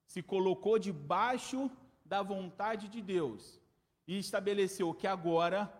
se 0.06 0.22
colocou 0.22 0.78
debaixo 0.78 1.70
da 2.04 2.22
vontade 2.22 2.88
de 2.88 3.02
Deus 3.02 3.60
e 4.06 4.18
estabeleceu 4.18 4.94
que 4.94 5.06
agora 5.06 5.72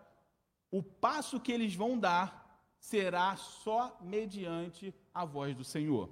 o 0.70 0.82
passo 0.82 1.40
que 1.40 1.52
eles 1.52 1.74
vão 1.74 1.98
dar 1.98 2.46
será 2.78 3.34
só 3.36 3.96
mediante 4.00 4.94
a 5.14 5.24
voz 5.24 5.54
do 5.56 5.64
Senhor. 5.64 6.10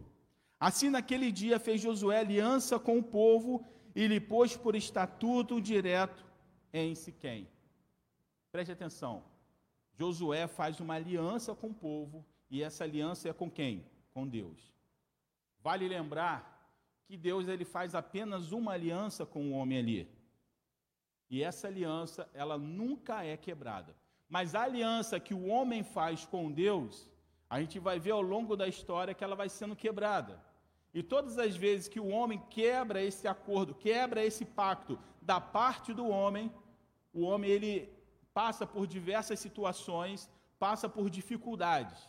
Assim, 0.59 0.89
naquele 0.89 1.31
dia, 1.31 1.59
fez 1.59 1.81
Josué 1.81 2.21
aliança 2.21 2.79
com 2.79 2.99
o 2.99 3.03
povo 3.03 3.65
e 3.97 4.07
lhe 4.07 4.21
pôs 4.21 4.55
por 4.55 4.77
estatuto 4.77 5.59
direto 5.59 6.23
em 6.71 6.95
Siquém. 6.95 7.49
Preste 8.53 8.71
atenção. 8.71 9.25
Josué 9.99 10.47
faz 10.47 10.81
uma 10.81 10.95
aliança 10.95 11.55
com 11.55 11.69
o 11.69 11.75
povo 11.75 12.23
e 12.51 12.63
essa 12.63 12.85
aliança 12.85 13.31
é 13.31 13.33
com 13.33 13.51
quem? 13.51 13.87
Com 14.13 14.29
Deus. 14.29 14.71
Vale 15.63 15.89
lembrar 15.89 16.39
que 17.07 17.17
Deus 17.17 17.49
ele 17.49 17.65
faz 17.65 17.95
apenas 17.95 18.53
uma 18.53 18.73
aliança 18.73 19.25
com 19.25 19.47
o 19.47 19.53
homem 19.53 19.79
ali. 19.79 20.09
E 21.31 21.43
essa 21.43 21.67
aliança, 21.67 22.29
ela 22.35 22.59
nunca 22.59 23.25
é 23.25 23.35
quebrada. 23.35 23.97
Mas 24.29 24.55
a 24.55 24.63
aliança 24.65 25.19
que 25.19 25.33
o 25.33 25.47
homem 25.47 25.83
faz 25.83 26.27
com 26.27 26.53
Deus, 26.53 27.11
a 27.49 27.59
gente 27.61 27.79
vai 27.79 27.99
ver 27.99 28.11
ao 28.11 28.21
longo 28.21 28.57
da 28.57 28.69
história 28.69 29.15
que 29.15 29.25
ela 29.25 29.35
vai 29.35 29.49
sendo 29.49 29.75
quebrada. 29.75 30.39
E 30.97 31.03
todas 31.03 31.37
as 31.37 31.55
vezes 31.55 31.89
que 31.89 32.01
o 32.01 32.09
homem 32.09 32.43
quebra 32.49 33.03
esse 33.03 33.29
acordo, 33.29 33.75
quebra 33.75 34.25
esse 34.25 34.47
pacto 34.47 34.99
da 35.21 35.39
parte 35.39 35.93
do 35.93 36.09
homem, 36.09 36.51
o 37.13 37.21
homem 37.21 37.51
ele 37.51 37.93
passa 38.33 38.67
por 38.67 38.87
diversas 38.87 39.39
situações, 39.39 40.27
passa 40.59 40.89
por 40.89 41.11
dificuldades. 41.11 42.09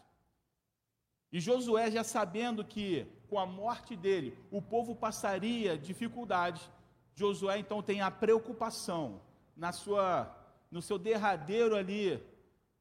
E 1.34 1.38
Josué, 1.42 1.92
já 1.92 2.02
sabendo 2.02 2.64
que 2.64 3.06
com 3.28 3.38
a 3.38 3.46
morte 3.46 3.94
dele 3.94 4.40
o 4.50 4.62
povo 4.62 4.96
passaria 4.96 5.78
dificuldades, 5.78 6.72
Josué 7.14 7.60
então 7.60 7.84
tem 7.84 8.00
a 8.00 8.10
preocupação 8.10 9.20
na 9.54 9.74
sua, 9.74 10.34
no 10.72 10.82
seu 10.82 10.98
derradeiro 10.98 11.76
ali 11.76 12.24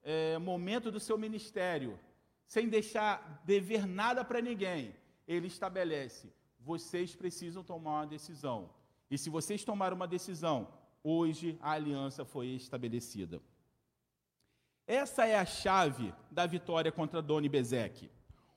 é, 0.05 0.39
momento 0.39 0.89
do 0.89 1.01
seu 1.01 1.19
ministério, 1.19 1.99
sem 2.47 2.69
deixar 2.69 3.43
dever 3.45 3.89
nada 3.89 4.25
para 4.25 4.41
ninguém 4.41 4.95
ele 5.27 5.47
estabelece: 5.47 6.33
vocês 6.61 7.15
precisam 7.15 7.63
tomar 7.63 8.01
uma 8.01 8.07
decisão. 8.07 8.71
E 9.11 9.17
se 9.17 9.31
vocês 9.31 9.65
tomaram 9.65 9.97
uma 9.97 10.09
decisão, 10.09 10.69
hoje 11.03 11.59
a 11.61 11.73
aliança 11.73 12.25
foi 12.25 12.49
estabelecida. 12.49 13.41
Essa 14.87 15.27
é 15.27 15.37
a 15.37 15.45
chave 15.45 16.15
da 16.31 16.47
vitória 16.47 16.93
contra 16.93 17.23
Doni 17.23 17.49
Bezeque. 17.49 18.11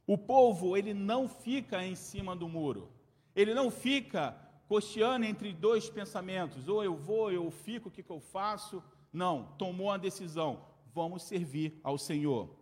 O 0.06 0.18
povo, 0.18 0.76
ele 0.76 0.94
não 0.94 1.28
fica 1.28 1.86
em 1.86 1.96
cima 1.96 2.36
do 2.36 2.48
muro. 2.48 2.92
Ele 3.36 3.54
não 3.54 3.70
fica 3.70 4.36
costeando 4.68 5.26
entre 5.26 5.54
dois 5.54 5.90
pensamentos, 5.90 6.68
ou 6.68 6.84
eu 6.84 6.96
vou, 6.96 7.22
ou 7.22 7.32
eu 7.32 7.50
fico, 7.50 7.90
o 7.90 7.92
que, 7.92 8.04
que 8.04 8.12
eu 8.12 8.20
faço? 8.20 8.84
Não, 9.12 9.56
tomou 9.58 9.90
a 9.90 9.98
decisão, 9.98 10.64
vamos 10.94 11.24
servir 11.24 11.80
ao 11.84 11.98
Senhor. 11.98 12.56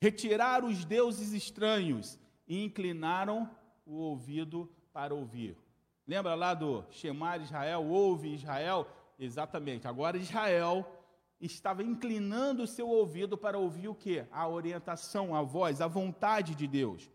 Retirar 0.00 0.64
os 0.64 0.84
deuses 0.84 1.32
estranhos 1.32 2.18
e 2.50 2.64
inclinaram 2.64 3.48
o 3.86 3.94
ouvido 3.94 4.68
para 4.92 5.14
ouvir. 5.14 5.56
Lembra 6.04 6.34
lá 6.34 6.52
do 6.52 6.84
de 6.90 7.44
Israel, 7.44 7.86
ouve 7.86 8.34
Israel? 8.34 8.88
Exatamente. 9.16 9.86
Agora 9.86 10.16
Israel 10.16 10.84
estava 11.40 11.84
inclinando 11.84 12.64
o 12.64 12.66
seu 12.66 12.88
ouvido 12.88 13.38
para 13.38 13.56
ouvir 13.56 13.86
o 13.86 13.94
que? 13.94 14.26
A 14.32 14.48
orientação, 14.48 15.32
a 15.32 15.42
voz, 15.42 15.80
a 15.80 15.86
vontade 15.86 16.56
de 16.56 16.66
Deus. 16.66 17.08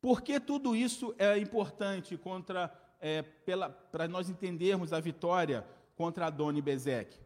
Por 0.00 0.20
que 0.20 0.40
tudo 0.40 0.74
isso 0.74 1.14
é 1.16 1.38
importante 1.38 2.16
contra 2.16 2.76
é, 3.00 3.22
para 3.22 4.08
nós 4.08 4.28
entendermos 4.28 4.92
a 4.92 4.98
vitória 4.98 5.64
contra 5.94 6.26
Adoni 6.26 6.60
Bezek? 6.60 7.20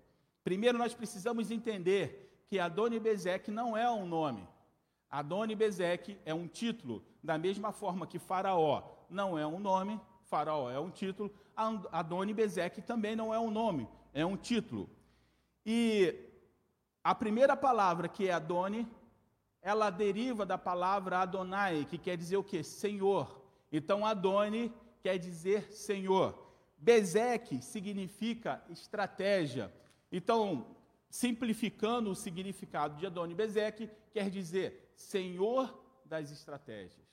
Primeiro, 0.44 0.76
nós 0.76 0.92
precisamos 0.92 1.50
entender 1.50 2.44
que 2.46 2.58
Adoni 2.58 3.00
Bezek 3.00 3.50
não 3.50 3.74
é 3.74 3.90
um 3.90 4.06
nome. 4.06 4.46
Adoni 5.10 5.54
Bezek 5.54 6.18
é 6.24 6.34
um 6.34 6.46
título, 6.46 7.02
da 7.22 7.38
mesma 7.38 7.72
forma 7.72 8.06
que 8.06 8.18
Faraó 8.18 8.82
não 9.08 9.38
é 9.38 9.46
um 9.46 9.58
nome, 9.58 10.00
Faraó 10.24 10.70
é 10.70 10.78
um 10.78 10.90
título, 10.90 11.32
Adoni 11.90 12.34
Bezek 12.34 12.82
também 12.82 13.16
não 13.16 13.32
é 13.32 13.38
um 13.38 13.50
nome, 13.50 13.88
é 14.12 14.24
um 14.24 14.36
título. 14.36 14.88
E 15.64 16.14
a 17.02 17.14
primeira 17.14 17.56
palavra, 17.56 18.08
que 18.08 18.28
é 18.28 18.32
Adoni, 18.32 18.86
ela 19.62 19.90
deriva 19.90 20.44
da 20.46 20.58
palavra 20.58 21.18
Adonai, 21.18 21.86
que 21.88 21.98
quer 21.98 22.16
dizer 22.16 22.36
o 22.36 22.44
quê? 22.44 22.62
Senhor. 22.62 23.42
Então, 23.72 24.04
Adoni 24.06 24.72
quer 25.02 25.18
dizer 25.18 25.72
Senhor. 25.72 26.46
Bezek 26.76 27.60
significa 27.62 28.62
estratégia. 28.70 29.72
Então, 30.12 30.66
simplificando 31.08 32.10
o 32.10 32.14
significado 32.14 32.96
de 32.96 33.06
Adoni 33.06 33.34
Bezek, 33.34 33.90
quer 34.10 34.30
dizer 34.30 34.92
Senhor 34.94 35.82
das 36.04 36.30
estratégias. 36.30 37.06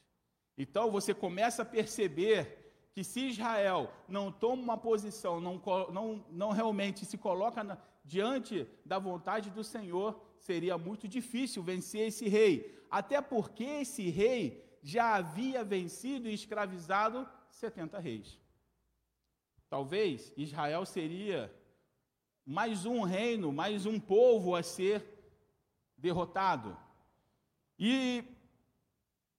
Então 0.57 0.91
você 0.91 1.13
começa 1.13 1.61
a 1.61 1.65
perceber 1.65 2.65
que 2.93 3.03
se 3.03 3.27
Israel 3.27 3.91
não 4.07 4.31
toma 4.31 4.63
uma 4.63 4.77
posição, 4.77 5.41
não, 5.41 5.61
não, 5.91 6.25
não 6.29 6.51
realmente 6.51 7.05
se 7.05 7.17
coloca 7.17 7.63
na, 7.63 7.77
diante 8.05 8.65
da 8.85 8.97
vontade 8.97 9.49
do 9.49 9.63
Senhor, 9.63 10.19
seria 10.39 10.77
muito 10.77 11.07
difícil 11.07 11.61
vencer 11.61 12.07
esse 12.07 12.29
rei. 12.29 12.73
Até 12.89 13.19
porque 13.19 13.63
esse 13.63 14.09
rei 14.09 14.63
já 14.81 15.15
havia 15.15 15.63
vencido 15.63 16.29
e 16.29 16.33
escravizado 16.33 17.27
70 17.49 17.99
reis. 17.99 18.39
Talvez 19.69 20.31
Israel 20.37 20.85
seria 20.85 21.53
mais 22.45 22.85
um 22.85 23.01
reino, 23.01 23.51
mais 23.51 23.87
um 23.87 23.99
povo 23.99 24.55
a 24.55 24.61
ser 24.61 25.03
derrotado. 25.97 26.77
E, 27.79 28.23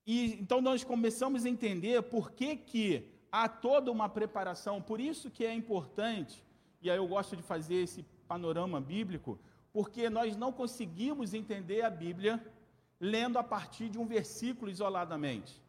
e 0.05 0.33
então 0.33 0.61
nós 0.61 0.83
começamos 0.83 1.45
a 1.45 1.49
entender 1.49 2.01
por 2.03 2.31
que, 2.31 2.57
que 2.57 3.09
há 3.31 3.47
toda 3.47 3.91
uma 3.91 4.09
preparação, 4.09 4.81
por 4.81 4.99
isso 4.99 5.31
que 5.31 5.45
é 5.45 5.53
importante, 5.53 6.43
e 6.81 6.91
aí 6.91 6.97
eu 6.97 7.07
gosto 7.07 7.35
de 7.35 7.41
fazer 7.41 7.75
esse 7.75 8.03
panorama 8.27 8.81
bíblico, 8.81 9.39
porque 9.71 10.09
nós 10.09 10.35
não 10.35 10.51
conseguimos 10.51 11.33
entender 11.33 11.83
a 11.83 11.89
Bíblia 11.89 12.45
lendo 12.99 13.37
a 13.39 13.43
partir 13.43 13.89
de 13.89 13.97
um 13.97 14.05
versículo 14.05 14.69
isoladamente. 14.69 15.61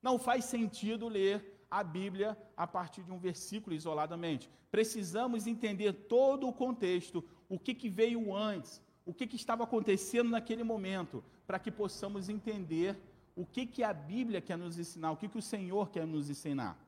Não 0.00 0.18
faz 0.18 0.44
sentido 0.46 1.08
ler 1.08 1.55
a 1.70 1.82
Bíblia 1.82 2.36
a 2.56 2.66
partir 2.66 3.02
de 3.02 3.12
um 3.12 3.18
versículo 3.18 3.74
isoladamente. 3.74 4.50
Precisamos 4.70 5.46
entender 5.46 5.92
todo 5.92 6.48
o 6.48 6.52
contexto, 6.52 7.24
o 7.48 7.58
que, 7.58 7.74
que 7.74 7.88
veio 7.88 8.34
antes, 8.34 8.82
o 9.04 9.14
que, 9.14 9.26
que 9.26 9.36
estava 9.36 9.64
acontecendo 9.64 10.30
naquele 10.30 10.64
momento, 10.64 11.22
para 11.46 11.58
que 11.58 11.70
possamos 11.70 12.28
entender 12.28 12.98
o 13.34 13.44
que, 13.44 13.66
que 13.66 13.82
a 13.82 13.92
Bíblia 13.92 14.40
quer 14.40 14.56
nos 14.56 14.78
ensinar, 14.78 15.12
o 15.12 15.16
que, 15.16 15.28
que 15.28 15.38
o 15.38 15.42
Senhor 15.42 15.90
quer 15.90 16.06
nos 16.06 16.30
ensinar. 16.30 16.78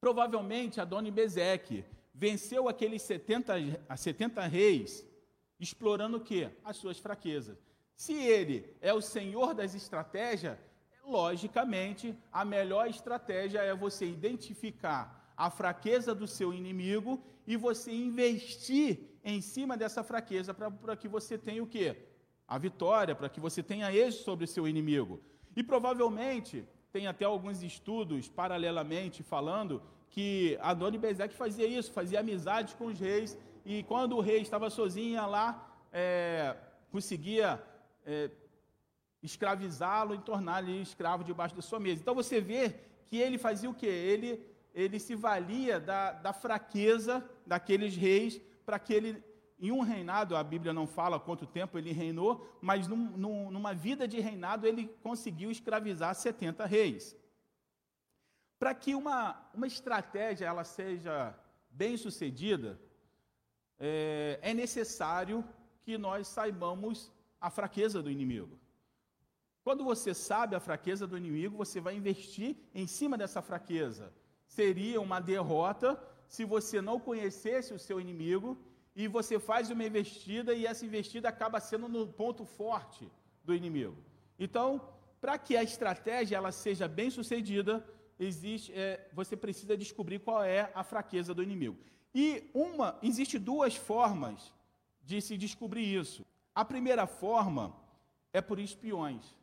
Provavelmente 0.00 0.80
Adoni 0.80 1.10
Bezeque 1.10 1.84
venceu 2.14 2.68
aqueles 2.68 3.02
70, 3.02 3.54
70 3.96 4.46
reis, 4.46 5.04
explorando 5.58 6.18
o 6.18 6.20
quê? 6.20 6.50
As 6.64 6.76
suas 6.76 6.98
fraquezas. 6.98 7.58
Se 7.96 8.12
ele 8.12 8.76
é 8.80 8.92
o 8.92 9.00
senhor 9.00 9.54
das 9.54 9.74
estratégias, 9.74 10.58
logicamente, 11.06 12.16
a 12.32 12.44
melhor 12.44 12.88
estratégia 12.88 13.60
é 13.60 13.74
você 13.74 14.06
identificar 14.06 15.32
a 15.36 15.50
fraqueza 15.50 16.14
do 16.14 16.26
seu 16.26 16.52
inimigo 16.52 17.22
e 17.46 17.56
você 17.56 17.92
investir 17.92 19.00
em 19.24 19.40
cima 19.40 19.76
dessa 19.76 20.02
fraqueza 20.02 20.52
para 20.54 20.96
que 20.96 21.08
você 21.08 21.38
tenha 21.38 21.62
o 21.62 21.66
quê? 21.66 21.96
A 22.48 22.58
vitória, 22.58 23.14
para 23.14 23.28
que 23.28 23.40
você 23.40 23.62
tenha 23.62 23.92
êxito 23.92 24.24
sobre 24.24 24.44
o 24.44 24.48
seu 24.48 24.66
inimigo. 24.66 25.20
E 25.54 25.62
provavelmente, 25.62 26.64
tem 26.92 27.06
até 27.06 27.24
alguns 27.24 27.62
estudos 27.62 28.28
paralelamente 28.28 29.22
falando 29.22 29.82
que 30.10 30.56
Adoni 30.60 30.98
Bezek 30.98 31.34
fazia 31.34 31.66
isso, 31.66 31.92
fazia 31.92 32.20
amizade 32.20 32.74
com 32.76 32.86
os 32.86 32.98
reis, 32.98 33.36
e 33.64 33.82
quando 33.82 34.16
o 34.16 34.20
rei 34.20 34.40
estava 34.40 34.70
sozinho 34.70 35.28
lá, 35.28 35.68
é, 35.92 36.56
conseguia 36.90 37.62
é, 38.04 38.30
escravizá-lo 39.26 40.14
e 40.14 40.18
tornar-lhe 40.18 40.80
escravo 40.80 41.24
debaixo 41.24 41.54
da 41.54 41.62
sua 41.62 41.80
mesa. 41.80 42.00
Então 42.00 42.14
você 42.14 42.40
vê 42.40 42.74
que 43.06 43.16
ele 43.18 43.38
fazia 43.38 43.68
o 43.68 43.74
quê? 43.74 43.86
Ele, 43.86 44.44
ele 44.74 44.98
se 44.98 45.14
valia 45.14 45.78
da, 45.78 46.12
da 46.12 46.32
fraqueza 46.32 47.28
daqueles 47.46 47.96
reis 47.96 48.40
para 48.64 48.78
que 48.78 48.92
ele, 48.92 49.22
em 49.58 49.70
um 49.70 49.80
reinado, 49.80 50.36
a 50.36 50.42
Bíblia 50.42 50.72
não 50.72 50.86
fala 50.86 51.20
quanto 51.20 51.46
tempo 51.46 51.78
ele 51.78 51.92
reinou, 51.92 52.48
mas 52.60 52.88
num, 52.88 52.96
num, 52.96 53.50
numa 53.50 53.74
vida 53.74 54.06
de 54.08 54.20
reinado 54.20 54.66
ele 54.66 54.88
conseguiu 55.02 55.50
escravizar 55.50 56.14
70 56.14 56.64
reis. 56.66 57.16
Para 58.58 58.74
que 58.74 58.94
uma, 58.94 59.48
uma 59.52 59.66
estratégia 59.66 60.46
ela 60.46 60.64
seja 60.64 61.34
bem 61.70 61.96
sucedida, 61.96 62.80
é, 63.78 64.38
é 64.40 64.54
necessário 64.54 65.44
que 65.82 65.98
nós 65.98 66.26
saibamos 66.26 67.12
a 67.40 67.50
fraqueza 67.50 68.02
do 68.02 68.10
inimigo. 68.10 68.58
Quando 69.66 69.82
você 69.82 70.14
sabe 70.14 70.54
a 70.54 70.60
fraqueza 70.60 71.08
do 71.08 71.18
inimigo, 71.18 71.56
você 71.56 71.80
vai 71.80 71.96
investir 71.96 72.54
em 72.72 72.86
cima 72.86 73.18
dessa 73.18 73.42
fraqueza. 73.42 74.12
Seria 74.46 75.00
uma 75.00 75.18
derrota 75.18 76.00
se 76.28 76.44
você 76.44 76.80
não 76.80 77.00
conhecesse 77.00 77.74
o 77.74 77.78
seu 77.86 78.00
inimigo 78.00 78.56
e 78.94 79.08
você 79.08 79.40
faz 79.40 79.68
uma 79.68 79.82
investida 79.82 80.54
e 80.54 80.64
essa 80.64 80.86
investida 80.86 81.28
acaba 81.28 81.58
sendo 81.58 81.88
no 81.88 82.06
ponto 82.06 82.44
forte 82.44 83.10
do 83.44 83.52
inimigo. 83.52 83.96
Então, 84.38 84.80
para 85.20 85.36
que 85.36 85.56
a 85.56 85.64
estratégia 85.64 86.36
ela 86.36 86.52
seja 86.52 86.86
bem 86.86 87.10
sucedida, 87.10 87.84
existe, 88.20 88.72
é, 88.72 89.08
você 89.12 89.36
precisa 89.36 89.76
descobrir 89.76 90.20
qual 90.20 90.44
é 90.44 90.70
a 90.76 90.84
fraqueza 90.84 91.34
do 91.34 91.42
inimigo. 91.42 91.76
E 92.14 92.48
uma, 92.54 92.96
existe 93.02 93.36
duas 93.36 93.74
formas 93.74 94.54
de 95.02 95.20
se 95.20 95.36
descobrir 95.36 95.92
isso. 95.92 96.24
A 96.54 96.64
primeira 96.64 97.04
forma 97.04 97.74
é 98.32 98.40
por 98.40 98.60
espiões. 98.60 99.34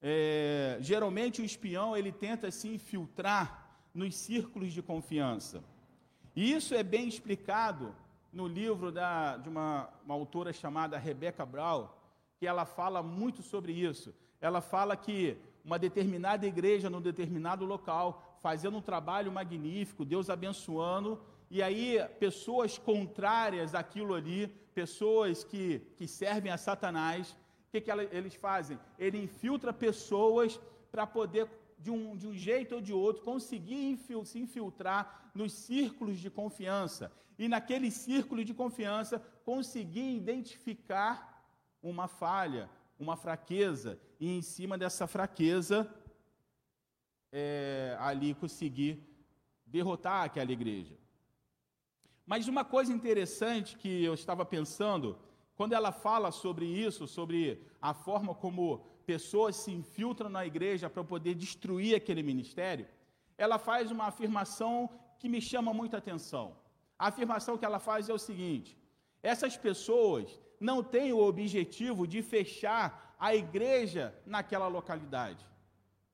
É, 0.00 0.78
geralmente 0.80 1.40
o 1.40 1.44
espião 1.44 1.96
ele 1.96 2.12
tenta 2.12 2.50
se 2.50 2.68
infiltrar 2.68 3.68
nos 3.92 4.14
círculos 4.14 4.72
de 4.72 4.82
confiança. 4.82 5.62
E 6.36 6.52
isso 6.52 6.74
é 6.74 6.82
bem 6.82 7.08
explicado 7.08 7.94
no 8.32 8.46
livro 8.46 8.92
da, 8.92 9.36
de 9.36 9.48
uma, 9.48 9.88
uma 10.04 10.14
autora 10.14 10.52
chamada 10.52 10.98
Rebecca 10.98 11.44
Brown, 11.44 11.88
que 12.38 12.46
ela 12.46 12.64
fala 12.64 13.02
muito 13.02 13.42
sobre 13.42 13.72
isso. 13.72 14.14
Ela 14.40 14.60
fala 14.60 14.96
que 14.96 15.36
uma 15.64 15.78
determinada 15.78 16.46
igreja 16.46 16.88
num 16.88 17.00
determinado 17.00 17.64
local, 17.64 18.38
fazendo 18.40 18.76
um 18.76 18.82
trabalho 18.82 19.32
magnífico, 19.32 20.04
Deus 20.04 20.30
abençoando, 20.30 21.20
e 21.50 21.62
aí 21.62 21.98
pessoas 22.20 22.78
contrárias 22.78 23.74
àquilo 23.74 24.14
ali, 24.14 24.48
pessoas 24.74 25.42
que, 25.42 25.80
que 25.96 26.06
servem 26.06 26.52
a 26.52 26.56
Satanás, 26.56 27.36
o 27.68 27.70
que, 27.70 27.82
que 27.82 27.90
eles 27.90 28.34
fazem? 28.34 28.78
Ele 28.98 29.22
infiltra 29.22 29.72
pessoas 29.74 30.58
para 30.90 31.06
poder, 31.06 31.46
de 31.78 31.90
um, 31.90 32.16
de 32.16 32.26
um 32.26 32.34
jeito 32.34 32.76
ou 32.76 32.80
de 32.80 32.94
outro, 32.94 33.22
conseguir 33.22 33.90
infil, 33.90 34.24
se 34.24 34.38
infiltrar 34.38 35.30
nos 35.34 35.52
círculos 35.52 36.18
de 36.18 36.30
confiança. 36.30 37.12
E 37.38 37.46
naquele 37.46 37.90
círculo 37.90 38.42
de 38.42 38.54
confiança, 38.54 39.18
conseguir 39.44 40.16
identificar 40.16 41.46
uma 41.82 42.08
falha, 42.08 42.70
uma 42.98 43.16
fraqueza, 43.16 44.00
e 44.18 44.38
em 44.38 44.40
cima 44.40 44.78
dessa 44.78 45.06
fraqueza, 45.06 45.88
é, 47.30 47.96
ali 48.00 48.32
conseguir 48.32 49.06
derrotar 49.66 50.24
aquela 50.24 50.50
igreja. 50.50 50.96
Mas 52.24 52.48
uma 52.48 52.64
coisa 52.64 52.92
interessante 52.92 53.76
que 53.76 54.02
eu 54.02 54.14
estava 54.14 54.44
pensando, 54.44 55.18
quando 55.58 55.72
ela 55.72 55.90
fala 55.90 56.30
sobre 56.30 56.64
isso, 56.64 57.08
sobre 57.08 57.60
a 57.82 57.92
forma 57.92 58.32
como 58.32 58.78
pessoas 59.04 59.56
se 59.56 59.72
infiltram 59.72 60.30
na 60.30 60.46
igreja 60.46 60.88
para 60.88 61.02
poder 61.02 61.34
destruir 61.34 61.96
aquele 61.96 62.22
ministério, 62.22 62.86
ela 63.36 63.58
faz 63.58 63.90
uma 63.90 64.04
afirmação 64.04 64.88
que 65.18 65.28
me 65.28 65.40
chama 65.40 65.74
muita 65.74 65.96
atenção. 65.96 66.56
A 66.96 67.08
afirmação 67.08 67.58
que 67.58 67.64
ela 67.64 67.80
faz 67.80 68.08
é 68.08 68.14
o 68.14 68.18
seguinte: 68.20 68.78
essas 69.20 69.56
pessoas 69.56 70.40
não 70.60 70.80
têm 70.80 71.12
o 71.12 71.18
objetivo 71.18 72.06
de 72.06 72.22
fechar 72.22 73.16
a 73.18 73.34
igreja 73.34 74.14
naquela 74.24 74.68
localidade. 74.68 75.44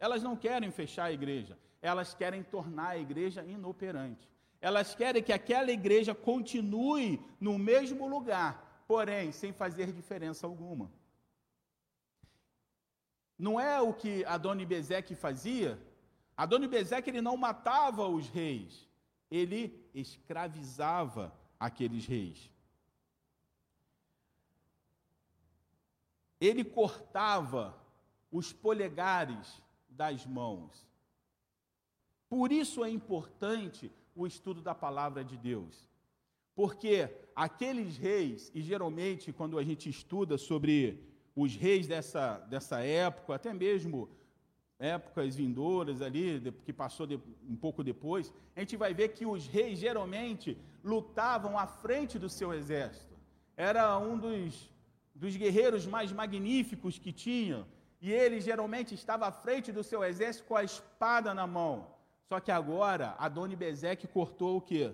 Elas 0.00 0.22
não 0.22 0.36
querem 0.36 0.70
fechar 0.70 1.04
a 1.04 1.12
igreja, 1.12 1.58
elas 1.82 2.14
querem 2.14 2.42
tornar 2.42 2.88
a 2.92 2.98
igreja 2.98 3.44
inoperante. 3.44 4.26
Elas 4.58 4.94
querem 4.94 5.22
que 5.22 5.34
aquela 5.34 5.70
igreja 5.70 6.14
continue 6.14 7.20
no 7.38 7.58
mesmo 7.58 8.08
lugar, 8.08 8.63
porém 8.86 9.32
sem 9.32 9.52
fazer 9.52 9.92
diferença 9.92 10.46
alguma. 10.46 10.90
Não 13.38 13.58
é 13.58 13.80
o 13.80 13.92
que 13.92 14.24
Adoni 14.24 14.64
Bezeque 14.64 15.14
fazia? 15.14 15.78
Adoni 16.36 16.68
Bezeque 16.68 17.10
ele 17.10 17.20
não 17.20 17.36
matava 17.36 18.06
os 18.06 18.28
reis, 18.28 18.88
ele 19.30 19.88
escravizava 19.94 21.32
aqueles 21.58 22.06
reis. 22.06 22.50
ele 26.46 26.64
cortava 26.64 27.74
os 28.30 28.52
polegares 28.52 29.62
das 29.88 30.26
mãos. 30.26 30.86
Por 32.28 32.52
isso 32.52 32.84
é 32.84 32.90
importante 32.90 33.92
o 34.14 34.26
estudo 34.26 34.60
da 34.60 34.74
palavra 34.74 35.24
de 35.24 35.36
Deus. 35.36 35.88
Porque 36.54 37.08
aqueles 37.34 37.96
reis, 37.96 38.50
e 38.54 38.60
geralmente 38.60 39.32
quando 39.32 39.58
a 39.58 39.64
gente 39.64 39.88
estuda 39.88 40.38
sobre 40.38 41.02
os 41.34 41.56
reis 41.56 41.86
dessa, 41.86 42.38
dessa 42.48 42.80
época, 42.80 43.34
até 43.34 43.52
mesmo 43.52 44.08
épocas 44.78 45.34
vindouras 45.34 46.00
ali, 46.00 46.40
que 46.64 46.72
passou 46.72 47.06
de, 47.06 47.18
um 47.48 47.56
pouco 47.56 47.82
depois, 47.82 48.32
a 48.54 48.60
gente 48.60 48.76
vai 48.76 48.92
ver 48.94 49.08
que 49.08 49.26
os 49.26 49.46
reis 49.46 49.78
geralmente 49.78 50.56
lutavam 50.82 51.58
à 51.58 51.66
frente 51.66 52.18
do 52.18 52.28
seu 52.28 52.52
exército. 52.52 53.14
Era 53.56 53.98
um 53.98 54.18
dos 54.18 54.74
dos 55.14 55.36
guerreiros 55.36 55.86
mais 55.86 56.10
magníficos 56.12 56.98
que 56.98 57.12
tinham. 57.12 57.64
e 58.02 58.12
ele 58.12 58.38
geralmente 58.38 58.94
estava 58.94 59.26
à 59.26 59.32
frente 59.32 59.72
do 59.72 59.82
seu 59.82 60.04
exército 60.04 60.46
com 60.46 60.56
a 60.56 60.62
espada 60.62 61.32
na 61.32 61.46
mão. 61.46 61.86
Só 62.28 62.38
que 62.38 62.50
agora 62.50 63.14
Adoni 63.18 63.56
Bezeque 63.56 64.06
cortou 64.06 64.58
o 64.58 64.60
que? 64.60 64.92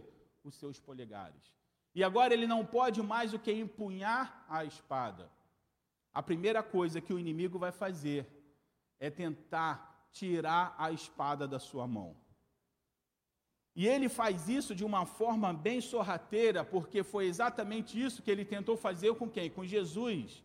Os 0.50 0.56
seus 0.56 0.80
polegares. 0.80 1.54
E 1.94 2.02
agora 2.02 2.34
ele 2.34 2.46
não 2.46 2.66
pode 2.66 3.00
mais 3.02 3.32
o 3.32 3.38
que 3.38 3.52
empunhar 3.52 4.44
a 4.48 4.64
espada. 4.64 5.30
A 6.12 6.22
primeira 6.22 6.60
coisa 6.60 7.00
que 7.00 7.12
o 7.12 7.18
inimigo 7.18 7.56
vai 7.56 7.70
fazer 7.70 8.26
é 8.98 9.08
tentar 9.10 10.08
tirar 10.12 10.74
a 10.76 10.90
espada 10.90 11.46
da 11.46 11.60
sua 11.60 11.86
mão. 11.86 12.16
E 13.76 13.86
ele 13.86 14.08
faz 14.08 14.48
isso 14.48 14.74
de 14.74 14.84
uma 14.84 15.06
forma 15.06 15.52
bem 15.52 15.80
sorrateira, 15.80 16.64
porque 16.64 17.04
foi 17.04 17.26
exatamente 17.26 18.00
isso 18.00 18.22
que 18.22 18.30
ele 18.30 18.44
tentou 18.44 18.76
fazer 18.76 19.14
com 19.14 19.30
quem? 19.30 19.48
Com 19.48 19.64
Jesus. 19.64 20.42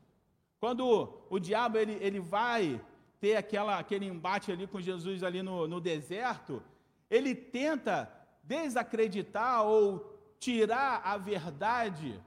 Quando 0.59 1.11
o 1.31 1.39
diabo 1.39 1.79
ele, 1.79 1.93
ele 1.93 2.19
vai 2.19 2.79
ter 3.19 3.35
aquela, 3.37 3.79
aquele 3.79 4.05
embate 4.05 4.51
ali 4.51 4.67
com 4.67 4.79
Jesus 4.79 5.23
ali 5.23 5.41
no, 5.41 5.67
no 5.67 5.81
deserto, 5.81 6.61
ele 7.09 7.33
tenta 7.33 8.14
desacreditar 8.45 9.63
ou 9.63 10.15
tirar 10.39 11.01
a 11.03 11.17
verdade 11.17 12.21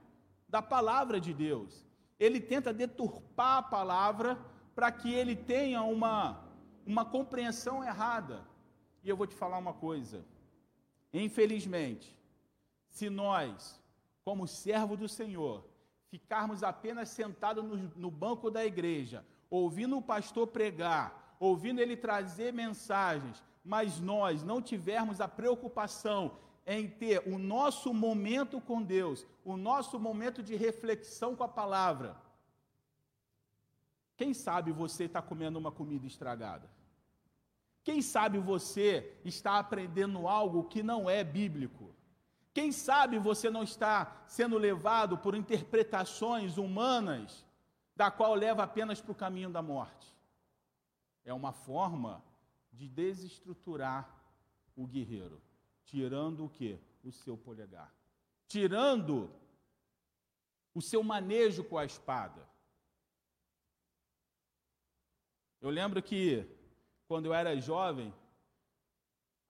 da 0.47 0.61
palavra 0.61 1.19
de 1.19 1.33
Deus. 1.33 1.85
Ele 2.19 2.39
tenta 2.39 2.73
deturpar 2.73 3.57
a 3.57 3.63
palavra 3.63 4.37
para 4.75 4.91
que 4.91 5.13
ele 5.13 5.35
tenha 5.35 5.81
uma, 5.83 6.43
uma 6.85 7.05
compreensão 7.05 7.83
errada. 7.83 8.45
E 9.03 9.09
eu 9.09 9.15
vou 9.15 9.27
te 9.27 9.35
falar 9.35 9.57
uma 9.57 9.73
coisa. 9.73 10.25
Infelizmente, 11.13 12.17
se 12.89 13.09
nós, 13.09 13.79
como 14.23 14.47
servo 14.47 14.97
do 14.97 15.07
Senhor, 15.07 15.65
ficarmos 16.09 16.63
apenas 16.63 17.09
sentados 17.09 17.63
no, 17.63 17.75
no 17.95 18.11
banco 18.11 18.51
da 18.51 18.65
igreja, 18.65 19.25
ouvindo 19.49 19.97
o 19.97 20.01
pastor 20.01 20.47
pregar, 20.47 21.35
ouvindo 21.39 21.79
ele 21.79 21.95
trazer 21.95 22.51
mensagens, 22.51 23.41
mas 23.69 23.99
nós 23.99 24.43
não 24.43 24.59
tivermos 24.59 25.21
a 25.21 25.27
preocupação 25.27 26.39
em 26.65 26.89
ter 26.89 27.21
o 27.27 27.37
nosso 27.37 27.93
momento 27.93 28.59
com 28.59 28.81
Deus, 28.81 29.27
o 29.45 29.55
nosso 29.55 29.99
momento 29.99 30.41
de 30.41 30.55
reflexão 30.55 31.35
com 31.35 31.43
a 31.43 31.47
palavra. 31.47 32.17
Quem 34.17 34.33
sabe 34.33 34.71
você 34.71 35.03
está 35.03 35.21
comendo 35.21 35.59
uma 35.59 35.71
comida 35.71 36.07
estragada? 36.07 36.67
Quem 37.83 38.01
sabe 38.01 38.39
você 38.39 39.15
está 39.23 39.59
aprendendo 39.59 40.27
algo 40.27 40.63
que 40.63 40.81
não 40.81 41.07
é 41.07 41.23
bíblico? 41.23 41.93
Quem 42.51 42.71
sabe 42.71 43.19
você 43.19 43.51
não 43.51 43.61
está 43.61 44.23
sendo 44.25 44.57
levado 44.57 45.15
por 45.15 45.35
interpretações 45.35 46.57
humanas, 46.57 47.45
da 47.95 48.09
qual 48.09 48.33
leva 48.33 48.63
apenas 48.63 48.99
para 48.99 49.11
o 49.11 49.21
caminho 49.23 49.51
da 49.51 49.61
morte? 49.61 50.11
É 51.23 51.31
uma 51.31 51.51
forma 51.51 52.27
de 52.71 52.87
desestruturar 52.87 54.09
o 54.75 54.85
guerreiro, 54.87 55.41
tirando 55.83 56.45
o 56.45 56.49
que? 56.49 56.79
O 57.03 57.11
seu 57.11 57.37
polegar. 57.37 57.93
Tirando 58.47 59.29
o 60.73 60.81
seu 60.81 61.03
manejo 61.03 61.63
com 61.63 61.77
a 61.77 61.85
espada. 61.85 62.47
Eu 65.61 65.69
lembro 65.69 66.01
que 66.01 66.45
quando 67.07 67.25
eu 67.25 67.33
era 67.33 67.59
jovem, 67.59 68.13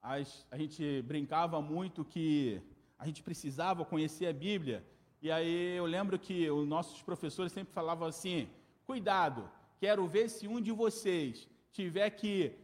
as, 0.02 0.46
a 0.50 0.56
gente 0.56 1.02
brincava 1.02 1.60
muito 1.60 2.04
que 2.04 2.60
a 2.98 3.06
gente 3.06 3.22
precisava 3.22 3.84
conhecer 3.84 4.26
a 4.26 4.32
Bíblia. 4.32 4.84
E 5.22 5.30
aí 5.30 5.76
eu 5.76 5.84
lembro 5.84 6.18
que 6.18 6.50
os 6.50 6.66
nossos 6.66 7.02
professores 7.02 7.52
sempre 7.52 7.72
falavam 7.72 8.08
assim: 8.08 8.48
cuidado, 8.84 9.48
quero 9.78 10.06
ver 10.06 10.28
se 10.28 10.48
um 10.48 10.60
de 10.60 10.72
vocês 10.72 11.48
tiver 11.70 12.10
que 12.10 12.56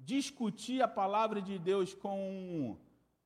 discutir 0.00 0.82
a 0.82 0.88
palavra 0.88 1.40
de 1.40 1.58
Deus 1.58 1.94
com. 1.94 2.76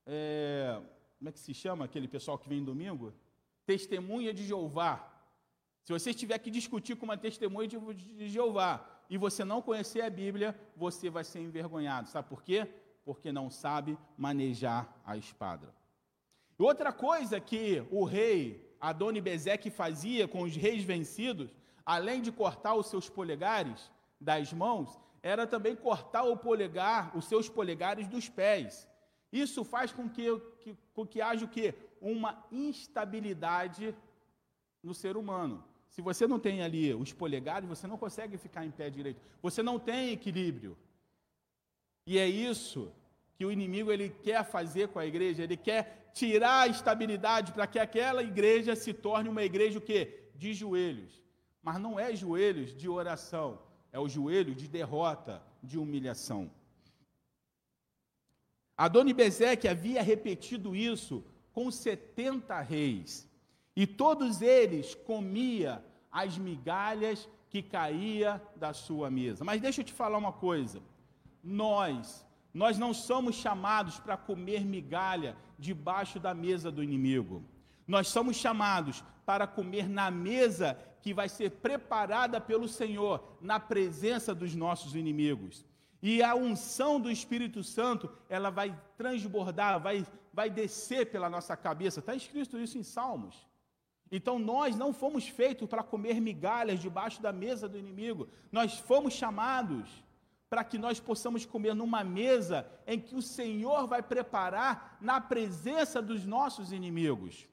É, 0.06 0.80
como 1.18 1.28
é 1.28 1.32
que 1.32 1.40
se 1.40 1.54
chama 1.54 1.84
aquele 1.84 2.08
pessoal 2.08 2.38
que 2.38 2.48
vem 2.48 2.62
domingo? 2.62 3.12
Testemunha 3.64 4.34
de 4.34 4.44
Jeová. 4.44 5.10
Se 5.84 5.92
você 5.92 6.12
tiver 6.12 6.38
que 6.38 6.50
discutir 6.50 6.96
com 6.96 7.04
uma 7.04 7.16
testemunha 7.16 7.68
de 7.68 8.28
Jeová 8.28 8.84
e 9.08 9.16
você 9.16 9.44
não 9.44 9.62
conhecer 9.62 10.02
a 10.02 10.10
Bíblia, 10.10 10.58
você 10.76 11.08
vai 11.08 11.24
ser 11.24 11.40
envergonhado. 11.40 12.08
Sabe 12.08 12.28
por 12.28 12.42
quê? 12.42 12.66
Porque 13.04 13.30
não 13.30 13.50
sabe 13.50 13.96
manejar 14.16 15.00
a 15.04 15.16
espada. 15.16 15.74
Outra 16.58 16.92
coisa 16.92 17.40
que 17.40 17.84
o 17.90 18.04
rei 18.04 18.74
Adoni 18.80 19.20
Bezeque 19.20 19.70
fazia 19.70 20.28
com 20.28 20.42
os 20.42 20.54
reis 20.56 20.84
vencidos, 20.84 21.54
além 21.84 22.20
de 22.20 22.30
cortar 22.30 22.74
os 22.74 22.86
seus 22.86 23.08
polegares 23.08 23.90
das 24.20 24.52
mãos, 24.52 24.98
era 25.24 25.46
também 25.46 25.74
cortar 25.74 26.24
o 26.24 26.36
polegar, 26.36 27.16
os 27.16 27.24
seus 27.24 27.48
polegares 27.48 28.06
dos 28.06 28.28
pés. 28.28 28.86
Isso 29.32 29.64
faz 29.64 29.90
com 29.90 30.06
que, 30.06 30.26
que, 30.60 30.76
com 30.92 31.06
que 31.06 31.22
haja 31.22 31.46
o 31.46 31.48
quê? 31.48 31.72
Uma 31.98 32.44
instabilidade 32.52 33.96
no 34.82 34.92
ser 34.92 35.16
humano. 35.16 35.64
Se 35.88 36.02
você 36.02 36.26
não 36.26 36.38
tem 36.38 36.62
ali 36.62 36.92
os 36.92 37.10
polegares, 37.14 37.66
você 37.66 37.86
não 37.86 37.96
consegue 37.96 38.36
ficar 38.36 38.66
em 38.66 38.70
pé 38.70 38.90
direito. 38.90 39.18
Você 39.40 39.62
não 39.62 39.78
tem 39.78 40.10
equilíbrio. 40.10 40.76
E 42.06 42.18
é 42.18 42.28
isso 42.28 42.92
que 43.34 43.46
o 43.46 43.50
inimigo 43.50 43.90
ele 43.90 44.10
quer 44.10 44.44
fazer 44.44 44.88
com 44.88 44.98
a 44.98 45.06
igreja, 45.06 45.42
ele 45.42 45.56
quer 45.56 46.10
tirar 46.12 46.60
a 46.60 46.68
estabilidade 46.68 47.50
para 47.52 47.66
que 47.66 47.78
aquela 47.78 48.22
igreja 48.22 48.76
se 48.76 48.92
torne 48.92 49.30
uma 49.30 49.42
igreja 49.42 49.78
o 49.78 49.82
quê? 49.82 50.28
De 50.34 50.52
joelhos. 50.52 51.22
Mas 51.62 51.80
não 51.80 51.98
é 51.98 52.14
joelhos 52.14 52.74
de 52.76 52.90
oração, 52.90 53.58
é 53.94 53.98
o 54.00 54.08
joelho 54.08 54.56
de 54.56 54.66
derrota, 54.66 55.40
de 55.62 55.78
humilhação. 55.78 56.50
Adonibezeque 58.76 59.68
havia 59.68 60.02
repetido 60.02 60.74
isso 60.74 61.24
com 61.52 61.70
70 61.70 62.60
reis, 62.60 63.30
e 63.76 63.86
todos 63.86 64.42
eles 64.42 64.96
comia 64.96 65.80
as 66.10 66.36
migalhas 66.36 67.28
que 67.48 67.62
caía 67.62 68.42
da 68.56 68.72
sua 68.72 69.08
mesa. 69.12 69.44
Mas 69.44 69.60
deixa 69.60 69.80
eu 69.80 69.84
te 69.84 69.92
falar 69.92 70.18
uma 70.18 70.32
coisa. 70.32 70.82
Nós, 71.40 72.26
nós 72.52 72.76
não 72.76 72.92
somos 72.92 73.36
chamados 73.36 74.00
para 74.00 74.16
comer 74.16 74.64
migalha 74.64 75.36
debaixo 75.56 76.18
da 76.18 76.34
mesa 76.34 76.68
do 76.68 76.82
inimigo. 76.82 77.44
Nós 77.86 78.08
somos 78.08 78.36
chamados 78.36 79.04
para 79.24 79.46
comer 79.46 79.88
na 79.88 80.10
mesa 80.10 80.76
que 81.04 81.12
vai 81.12 81.28
ser 81.28 81.50
preparada 81.50 82.40
pelo 82.40 82.66
Senhor, 82.66 83.22
na 83.38 83.60
presença 83.60 84.34
dos 84.34 84.54
nossos 84.54 84.94
inimigos. 84.94 85.62
E 86.02 86.22
a 86.22 86.34
unção 86.34 86.98
do 86.98 87.10
Espírito 87.10 87.62
Santo, 87.62 88.10
ela 88.26 88.48
vai 88.48 88.74
transbordar, 88.96 89.78
vai, 89.78 90.06
vai 90.32 90.48
descer 90.48 91.10
pela 91.10 91.28
nossa 91.28 91.54
cabeça. 91.58 92.00
Está 92.00 92.14
escrito 92.14 92.58
isso 92.58 92.78
em 92.78 92.82
Salmos. 92.82 93.46
Então 94.10 94.38
nós 94.38 94.76
não 94.76 94.94
fomos 94.94 95.28
feitos 95.28 95.68
para 95.68 95.82
comer 95.82 96.22
migalhas 96.22 96.80
debaixo 96.80 97.20
da 97.20 97.34
mesa 97.34 97.68
do 97.68 97.78
inimigo. 97.78 98.26
Nós 98.50 98.78
fomos 98.78 99.12
chamados 99.12 99.86
para 100.48 100.64
que 100.64 100.78
nós 100.78 100.98
possamos 101.00 101.44
comer 101.44 101.74
numa 101.74 102.02
mesa 102.02 102.66
em 102.86 102.98
que 102.98 103.14
o 103.14 103.20
Senhor 103.20 103.86
vai 103.86 104.02
preparar 104.02 104.96
na 105.02 105.20
presença 105.20 106.00
dos 106.00 106.24
nossos 106.24 106.72
inimigos. 106.72 107.46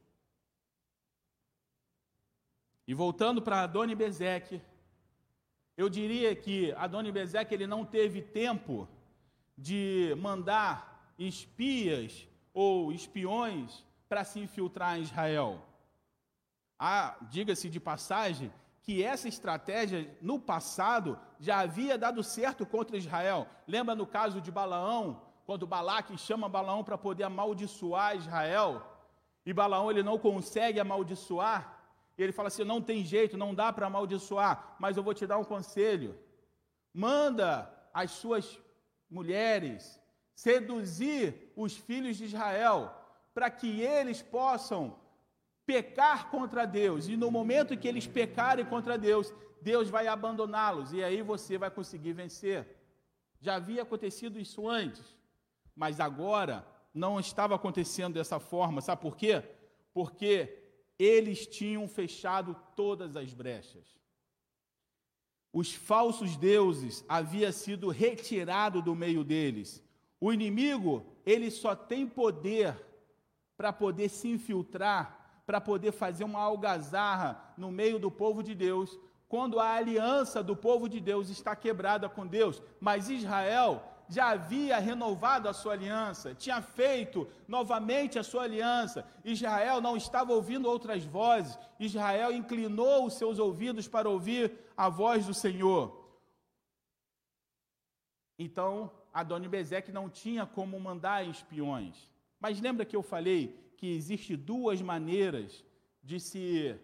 E 2.92 2.94
voltando 2.94 3.42
para 3.42 3.62
Adoni 3.62 3.96
Bezeque, 3.96 4.62
eu 5.78 5.88
diria 5.88 6.36
que 6.36 6.74
Adoni 6.74 7.10
Bezeque 7.10 7.54
ele 7.54 7.66
não 7.66 7.86
teve 7.86 8.22
tempo 8.22 8.86
de 9.58 10.14
mandar 10.20 11.14
espias 11.18 12.28
ou 12.54 12.92
espiões 12.92 13.86
para 14.10 14.26
se 14.26 14.42
infiltrar 14.42 14.98
em 14.98 15.04
Israel. 15.04 15.66
Ah, 16.78 17.16
diga-se 17.30 17.70
de 17.70 17.80
passagem 17.80 18.52
que 18.84 19.02
essa 19.02 19.30
estratégia 19.30 20.14
no 20.22 20.38
passado 20.38 21.18
já 21.40 21.60
havia 21.60 21.98
dado 21.98 22.22
certo 22.22 22.66
contra 22.66 22.98
Israel. 22.98 23.48
Lembra 23.66 23.96
no 23.96 24.06
caso 24.06 24.42
de 24.42 24.52
Balaão, 24.52 25.22
quando 25.46 25.66
Balaque 25.66 26.18
chama 26.18 26.50
Balaão 26.50 26.84
para 26.84 26.98
poder 26.98 27.24
amaldiçoar 27.24 28.18
Israel, 28.18 28.86
e 29.46 29.54
Balaão 29.54 29.90
ele 29.90 30.04
não 30.04 30.20
consegue 30.20 30.78
amaldiçoar, 30.78 31.81
e 32.18 32.24
ele 32.24 32.32
fala 32.32 32.48
assim: 32.48 32.64
não 32.64 32.82
tem 32.82 33.04
jeito, 33.04 33.38
não 33.38 33.54
dá 33.54 33.72
para 33.72 33.88
amaldiçoar, 33.88 34.76
mas 34.80 34.98
eu 34.98 35.04
vou 35.04 35.14
te 35.14 35.26
dar 35.26 35.38
um 35.38 35.44
conselho. 35.44 36.18
Manda 36.94 37.72
as 37.94 38.12
suas 38.12 38.60
mulheres 39.10 40.00
seduzir 40.36 41.52
os 41.56 41.78
filhos 41.78 42.18
de 42.18 42.26
Israel, 42.26 42.92
para 43.34 43.50
que 43.50 43.82
eles 43.82 44.22
possam 44.22 45.00
pecar 45.66 46.30
contra 46.30 46.66
Deus. 46.66 47.08
E 47.08 47.16
no 47.16 47.30
momento 47.30 47.78
que 47.78 47.88
eles 47.88 48.08
pecarem 48.08 48.66
contra 48.66 48.98
Deus, 48.98 49.34
Deus 49.62 49.90
vai 49.90 50.08
abandoná-los. 50.08 50.92
E 50.94 51.04
aí 51.04 51.22
você 51.22 51.58
vai 51.58 51.70
conseguir 51.70 52.14
vencer. 52.14 52.68
Já 53.40 53.56
havia 53.56 53.84
acontecido 53.84 54.40
isso 54.40 54.68
antes, 54.68 55.16
mas 55.76 56.00
agora 56.00 56.66
não 56.94 57.20
estava 57.20 57.56
acontecendo 57.56 58.16
dessa 58.16 58.40
forma. 58.40 58.82
Sabe 58.82 59.02
por 59.02 59.16
quê? 59.16 59.44
Porque 59.94 60.61
eles 61.04 61.48
tinham 61.48 61.88
fechado 61.88 62.56
todas 62.76 63.16
as 63.16 63.34
brechas. 63.34 64.00
os 65.54 65.74
falsos 65.74 66.38
deuses 66.38 67.04
havia 67.10 67.52
sido 67.52 67.90
retirado 67.90 68.82
do 68.82 68.96
meio 68.96 69.22
deles. 69.22 69.84
O 70.20 70.32
inimigo, 70.32 71.06
ele 71.26 71.52
só 71.52 71.76
tem 71.76 72.08
poder 72.08 72.80
para 73.58 73.74
poder 73.74 74.08
se 74.08 74.30
infiltrar, 74.30 75.44
para 75.46 75.60
poder 75.60 75.92
fazer 75.92 76.24
uma 76.24 76.40
algazarra 76.40 77.54
no 77.58 77.70
meio 77.70 78.00
do 78.00 78.10
povo 78.10 78.42
de 78.42 78.56
Deus, 78.56 78.98
quando 79.28 79.60
a 79.60 79.74
aliança 79.74 80.42
do 80.42 80.56
povo 80.56 80.88
de 80.88 81.02
Deus 81.02 81.30
está 81.30 81.54
quebrada 81.56 82.08
com 82.08 82.26
Deus. 82.26 82.62
Mas 82.80 83.10
Israel 83.10 83.84
já 84.12 84.32
havia 84.32 84.78
renovado 84.78 85.48
a 85.48 85.54
sua 85.54 85.72
aliança, 85.72 86.36
tinha 86.36 86.62
feito 86.62 87.26
novamente 87.48 88.20
a 88.20 88.24
sua 88.24 88.44
aliança. 88.44 89.06
Israel 89.24 89.80
não 89.80 89.96
estava 89.96 90.34
ouvindo 90.34 90.68
outras 90.68 91.06
vozes, 91.06 91.58
Israel 91.80 92.34
inclinou 92.34 93.06
os 93.06 93.14
seus 93.14 93.40
ouvidos 93.40 93.88
para 93.88 94.10
ouvir 94.10 94.54
a 94.76 94.90
voz 94.90 95.26
do 95.26 95.34
Senhor. 95.34 95.98
Então, 98.38 98.92
Adonibezeque 99.14 99.94
não 99.94 100.10
tinha 100.10 100.46
como 100.46 100.78
mandar 100.78 101.26
espiões. 101.26 102.12
Mas 102.38 102.60
lembra 102.60 102.86
que 102.86 102.96
eu 102.96 103.04
falei 103.04 103.58
que 103.78 103.96
existe 103.96 104.36
duas 104.36 104.82
maneiras 104.82 105.64
de 106.04 106.20
se 106.20 106.78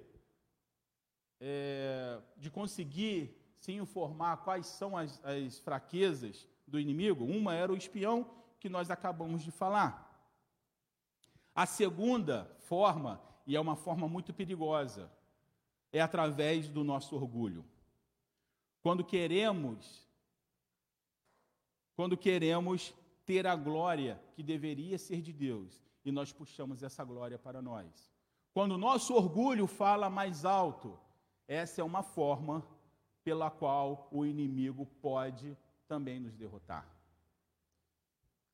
é, 1.42 2.20
de 2.38 2.50
conseguir 2.50 3.36
se 3.58 3.74
informar 3.74 4.38
quais 4.38 4.66
são 4.66 4.96
as, 4.96 5.22
as 5.26 5.60
fraquezas 5.60 6.48
do 6.68 6.80
inimigo. 6.80 7.24
Uma 7.26 7.54
era 7.54 7.72
o 7.72 7.78
espião, 7.78 8.30
que 8.60 8.70
nós 8.70 8.92
acabamos 8.92 9.44
de 9.44 9.52
falar. 9.52 10.06
A 11.56 11.66
segunda 11.66 12.46
forma, 12.60 13.22
e 13.46 13.56
é 13.56 13.60
uma 13.60 13.76
forma 13.76 14.08
muito 14.08 14.34
perigosa, 14.34 15.12
é 15.92 16.02
através 16.02 16.70
do 16.70 16.84
nosso 16.84 17.16
orgulho. 17.16 17.66
Quando 18.82 19.04
queremos 19.04 20.06
quando 21.98 22.16
queremos 22.16 22.94
ter 23.26 23.48
a 23.48 23.56
glória 23.56 24.22
que 24.36 24.44
deveria 24.44 25.00
ser 25.00 25.20
de 25.20 25.34
Deus 25.34 25.84
e 26.06 26.12
nós 26.12 26.32
puxamos 26.32 26.84
essa 26.84 27.04
glória 27.04 27.40
para 27.40 27.60
nós. 27.60 28.14
Quando 28.54 28.74
o 28.74 28.78
nosso 28.78 29.16
orgulho 29.16 29.66
fala 29.66 30.08
mais 30.08 30.46
alto, 30.46 30.98
essa 31.48 31.82
é 31.82 31.84
uma 31.84 32.04
forma 32.04 32.64
pela 33.24 33.50
qual 33.50 34.08
o 34.12 34.24
inimigo 34.24 34.86
pode 35.02 35.58
também 35.88 36.20
nos 36.20 36.36
derrotar. 36.36 36.88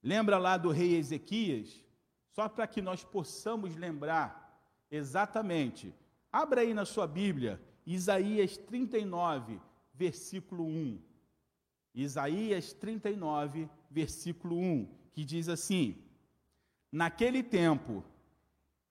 Lembra 0.01 0.37
lá 0.37 0.57
do 0.57 0.69
rei 0.69 0.95
Ezequias? 0.95 1.83
Só 2.31 2.47
para 2.49 2.67
que 2.67 2.81
nós 2.81 3.03
possamos 3.03 3.75
lembrar 3.75 4.61
exatamente. 4.89 5.93
Abra 6.31 6.61
aí 6.61 6.73
na 6.73 6.85
sua 6.85 7.07
Bíblia, 7.07 7.61
Isaías 7.85 8.57
39, 8.57 9.59
versículo 9.93 10.65
1. 10.65 10.99
Isaías 11.95 12.73
39, 12.73 13.69
versículo 13.89 14.57
1, 14.57 14.87
que 15.13 15.23
diz 15.23 15.47
assim: 15.47 16.03
Naquele 16.91 17.43
tempo 17.43 18.03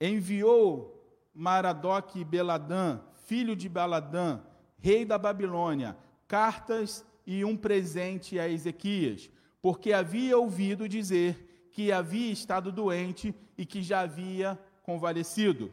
enviou 0.01 1.03
Maradoc 1.35 2.15
Beladã, 2.25 3.01
filho 3.25 3.57
de 3.57 3.69
Baladã, 3.69 4.41
rei 4.79 5.05
da 5.05 5.19
Babilônia, 5.19 5.97
cartas 6.29 7.05
e 7.27 7.45
um 7.45 7.57
presente 7.57 8.39
a 8.39 8.49
Ezequias, 8.49 9.31
porque 9.61 9.93
havia 9.93 10.37
ouvido 10.37 10.89
dizer 10.89 11.69
que 11.71 11.93
havia 11.93 12.33
estado 12.33 12.71
doente 12.71 13.35
e 13.57 13.65
que 13.65 13.83
já 13.83 14.01
havia 14.01 14.59
convalescido. 14.83 15.73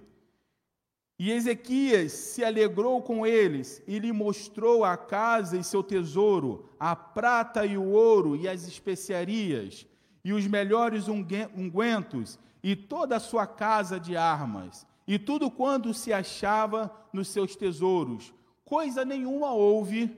E 1.18 1.32
Ezequias 1.32 2.14
se 2.14 2.46
alegrou 2.46 3.02
com 3.02 3.28
eles 3.28 3.84
e 3.86 4.00
lhe 4.00 4.14
mostrou 4.14 4.86
a 4.86 4.96
casa 4.96 5.58
e 5.58 5.64
seu 5.64 5.84
tesouro, 5.84 6.70
a 6.80 6.96
prata 6.96 7.66
e 7.66 7.78
o 7.78 7.90
ouro 7.90 8.38
e 8.38 8.48
as 8.48 8.66
especiarias, 8.66 9.86
e 10.24 10.32
os 10.32 10.48
melhores 10.48 11.08
ungüentos, 11.10 12.40
e 12.64 12.76
toda 12.76 13.18
a 13.18 13.20
sua 13.20 13.46
casa 13.46 14.00
de 14.00 14.16
armas, 14.16 14.88
e 15.06 15.20
tudo 15.20 15.52
quanto 15.52 15.94
se 15.94 16.14
achava 16.14 16.90
nos 17.12 17.28
seus 17.28 17.54
tesouros. 17.54 18.34
Coisa 18.64 19.04
nenhuma 19.04 19.52
houve 19.52 20.16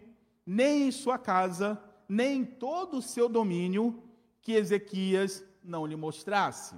nem 0.51 0.89
em 0.89 0.91
sua 0.91 1.17
casa, 1.17 1.81
nem 2.09 2.39
em 2.39 2.45
todo 2.45 2.97
o 2.97 3.01
seu 3.01 3.29
domínio, 3.29 4.03
que 4.41 4.51
Ezequias 4.51 5.41
não 5.63 5.85
lhe 5.85 5.95
mostrasse. 5.95 6.75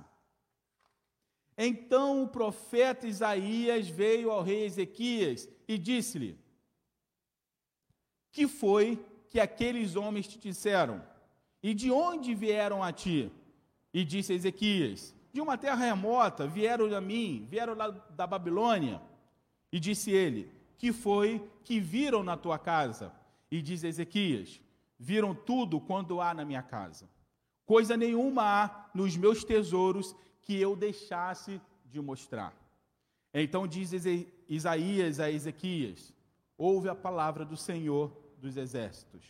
Então 1.57 2.23
o 2.23 2.27
profeta 2.27 3.07
Isaías 3.07 3.87
veio 3.87 4.29
ao 4.29 4.43
rei 4.43 4.65
Ezequias 4.65 5.49
e 5.67 5.79
disse-lhe: 5.79 6.37
Que 8.31 8.47
foi 8.47 9.03
que 9.27 9.39
aqueles 9.39 9.95
homens 9.95 10.27
te 10.27 10.37
disseram? 10.37 11.03
E 11.63 11.73
de 11.73 11.89
onde 11.89 12.35
vieram 12.35 12.83
a 12.83 12.91
ti? 12.91 13.31
E 13.91 14.05
disse 14.05 14.33
Ezequias: 14.33 15.15
De 15.33 15.41
uma 15.41 15.57
terra 15.57 15.83
remota 15.83 16.45
vieram 16.45 16.95
a 16.95 17.01
mim, 17.01 17.47
vieram 17.49 17.73
lá 17.73 17.89
da 17.89 18.27
Babilônia. 18.27 19.01
E 19.71 19.79
disse 19.79 20.11
ele: 20.11 20.51
Que 20.77 20.93
foi 20.93 21.43
que 21.63 21.79
viram 21.79 22.21
na 22.21 22.37
tua 22.37 22.59
casa? 22.59 23.22
E 23.53 23.61
diz 23.61 23.83
Ezequias: 23.83 24.59
Viram 24.97 25.35
tudo 25.35 25.79
quando 25.79 26.19
há 26.19 26.33
na 26.33 26.43
minha 26.43 26.63
casa. 26.63 27.07
Coisa 27.67 27.95
nenhuma 27.95 28.41
há 28.41 28.89
nos 28.95 29.15
meus 29.15 29.43
tesouros 29.43 30.15
que 30.41 30.59
eu 30.59 30.75
deixasse 30.75 31.61
de 31.85 32.01
mostrar. 32.01 32.51
Então 33.31 33.67
diz 33.67 33.91
Isaías 34.49 35.19
a 35.19 35.29
Ezequias: 35.29 36.11
Ouve 36.57 36.89
a 36.89 36.95
palavra 36.95 37.45
do 37.45 37.55
Senhor 37.55 38.11
dos 38.39 38.57
exércitos. 38.57 39.23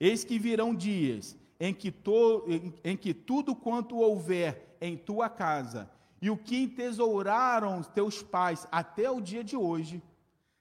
Eis 0.00 0.24
que 0.24 0.36
virão 0.36 0.74
dias 0.74 1.38
em 1.60 1.72
que, 1.72 1.92
to, 1.92 2.44
em, 2.48 2.74
em 2.82 2.96
que 2.96 3.14
tudo 3.14 3.54
quanto 3.54 3.98
houver 3.98 4.76
em 4.80 4.96
tua 4.96 5.28
casa 5.30 5.88
e 6.20 6.28
o 6.28 6.36
que 6.36 6.56
entesouraram 6.56 7.84
teus 7.84 8.20
pais 8.20 8.66
até 8.72 9.08
o 9.08 9.20
dia 9.20 9.44
de 9.44 9.56
hoje 9.56 10.02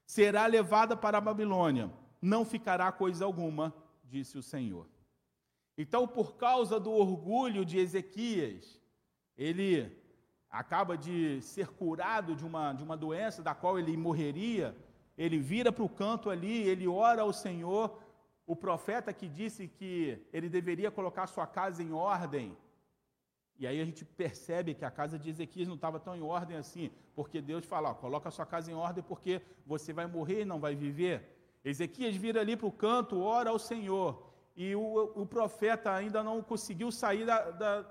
será 0.06 0.45
levada 0.45 0.95
para 0.95 1.17
a 1.17 1.21
Babilônia 1.21 1.89
não 2.24 2.46
ficará 2.46 2.90
coisa 2.90 3.26
alguma, 3.26 3.74
disse 4.06 4.38
o 4.38 4.42
Senhor. 4.42 4.88
Então, 5.78 6.08
por 6.08 6.38
causa 6.38 6.80
do 6.80 6.92
orgulho 6.92 7.66
de 7.66 7.78
Ezequias, 7.78 8.80
ele 9.38 9.92
acaba 10.50 10.98
de 10.98 11.42
ser 11.42 11.68
curado 11.68 12.34
de 12.34 12.46
uma, 12.46 12.72
de 12.72 12.82
uma 12.82 12.96
doença 12.96 13.44
da 13.44 13.54
qual 13.54 13.78
ele 13.78 13.98
morreria, 13.98 14.74
ele 15.18 15.38
vira 15.38 15.70
para 15.70 15.84
o 15.84 15.90
canto 15.90 16.30
ali, 16.30 16.62
ele 16.62 16.88
ora 16.88 17.24
ao 17.24 17.34
Senhor, 17.34 18.00
o 18.46 18.56
profeta 18.56 19.12
que 19.12 19.28
disse 19.28 19.68
que 19.68 20.26
ele 20.32 20.48
deveria 20.48 20.90
colocar 20.90 21.28
sua 21.28 21.46
casa 21.46 21.84
em 21.84 21.92
ordem, 21.92 22.56
e 23.60 23.68
aí 23.68 23.82
a 23.82 23.86
gente 23.86 24.06
percebe 24.06 24.74
que 24.74 24.86
a 24.86 24.92
casa 24.92 25.20
de 25.20 25.30
Ezequias 25.30 25.68
não 25.68 25.76
estava 25.76 26.00
tão 26.00 26.16
em 26.16 26.22
ordem 26.22 26.58
assim, 26.58 26.90
porque 27.14 27.42
Deus 27.42 27.66
fala, 27.66 27.90
ó, 27.92 27.94
coloca 27.94 28.32
sua 28.32 28.46
casa 28.46 28.72
em 28.72 28.74
ordem 28.74 29.04
porque 29.04 29.42
você 29.66 29.92
vai 29.92 30.08
morrer 30.08 30.42
e 30.42 30.46
não 30.46 30.60
vai 30.60 30.76
viver. 30.76 31.42
Ezequias 31.63 32.15
vira 32.15 32.41
ali 32.41 32.58
para 32.58 32.67
o 32.67 32.71
canto, 32.71 33.21
ora 33.21 33.49
ao 33.49 33.58
Senhor, 33.58 34.21
e 34.56 34.76
o, 34.76 35.12
o 35.15 35.26
profeta 35.26 35.93
ainda 35.93 36.21
não 36.21 36.41
conseguiu 36.41 36.91
sair 36.91 37.26
da, 37.26 37.52
da, 37.52 37.86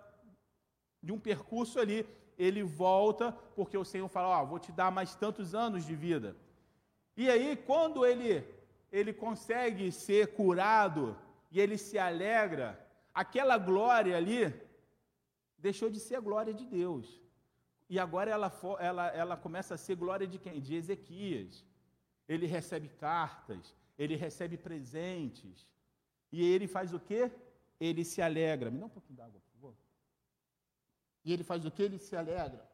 de 1.03 1.11
um 1.11 1.19
percurso 1.19 1.81
ali. 1.81 2.07
Ele 2.39 2.63
volta, 2.63 3.33
porque 3.57 3.77
o 3.77 3.85
Senhor 3.85 4.09
fala: 4.09 4.43
oh, 4.43 4.47
vou 4.47 4.59
te 4.59 4.71
dar 4.73 4.91
mais 4.91 5.15
tantos 5.15 5.55
anos 5.55 5.85
de 5.85 5.95
vida. 5.95 6.37
E 7.17 7.29
aí, 7.31 7.57
quando 7.57 8.07
ele, 8.07 8.47
ele 8.91 9.13
consegue 9.13 9.91
ser 9.91 10.29
curado 10.29 11.17
e 11.51 11.61
ele 11.61 11.77
se 11.77 11.99
alegra, 11.99 12.79
aquela 13.13 13.59
glória 13.59 14.17
ali 14.17 14.53
deixou 15.59 15.91
de 15.91 16.01
ser 16.01 16.17
a 16.17 16.21
glória 16.21 16.53
de 16.53 16.65
Deus. 16.65 17.21
E 17.89 17.99
agora 17.99 18.31
ela, 18.31 18.53
ela, 18.79 19.09
ela 19.09 19.37
começa 19.37 19.75
a 19.75 19.79
ser 19.79 19.97
glória 19.97 20.27
de 20.27 20.39
quem? 20.39 20.61
De 20.61 20.75
Ezequias 20.75 21.65
ele 22.29 22.47
recebe 22.47 22.89
cartas, 22.89 23.75
ele 23.99 24.17
recebe 24.17 24.57
presentes. 24.57 25.67
E 26.31 26.43
ele 26.43 26.67
faz 26.67 26.93
o 26.95 27.01
quê? 27.01 27.31
Ele 27.79 28.05
se 28.05 28.23
alegra. 28.23 28.71
Me 28.71 28.79
dá 28.79 28.87
um 28.87 28.89
pouquinho 28.89 29.17
d'água, 29.17 29.41
por 29.41 29.51
favor. 29.53 29.77
E 31.25 31.33
ele 31.33 31.45
faz 31.45 31.65
o 31.65 31.71
quê? 31.71 31.83
Ele 31.85 31.99
se 31.99 32.17
alegra. 32.17 32.71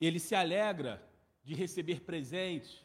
Ele 0.00 0.20
se 0.20 0.34
alegra 0.34 1.02
de 1.42 1.54
receber 1.54 2.00
presentes. 2.00 2.84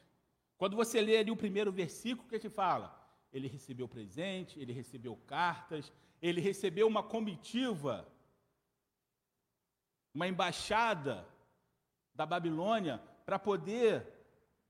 Quando 0.57 0.75
você 0.75 1.01
lê 1.01 1.17
ali 1.17 1.31
o 1.31 1.35
primeiro 1.35 1.71
versículo, 1.71 2.25
o 2.25 2.29
que 2.29 2.39
te 2.39 2.49
fala? 2.49 2.97
Ele 3.33 3.47
recebeu 3.47 3.87
presente, 3.87 4.59
ele 4.59 4.73
recebeu 4.73 5.15
cartas, 5.27 5.91
ele 6.21 6.39
recebeu 6.39 6.87
uma 6.87 7.01
comitiva, 7.01 8.07
uma 10.13 10.27
embaixada 10.27 11.27
da 12.13 12.25
Babilônia 12.25 13.01
para 13.25 13.39
poder 13.39 14.07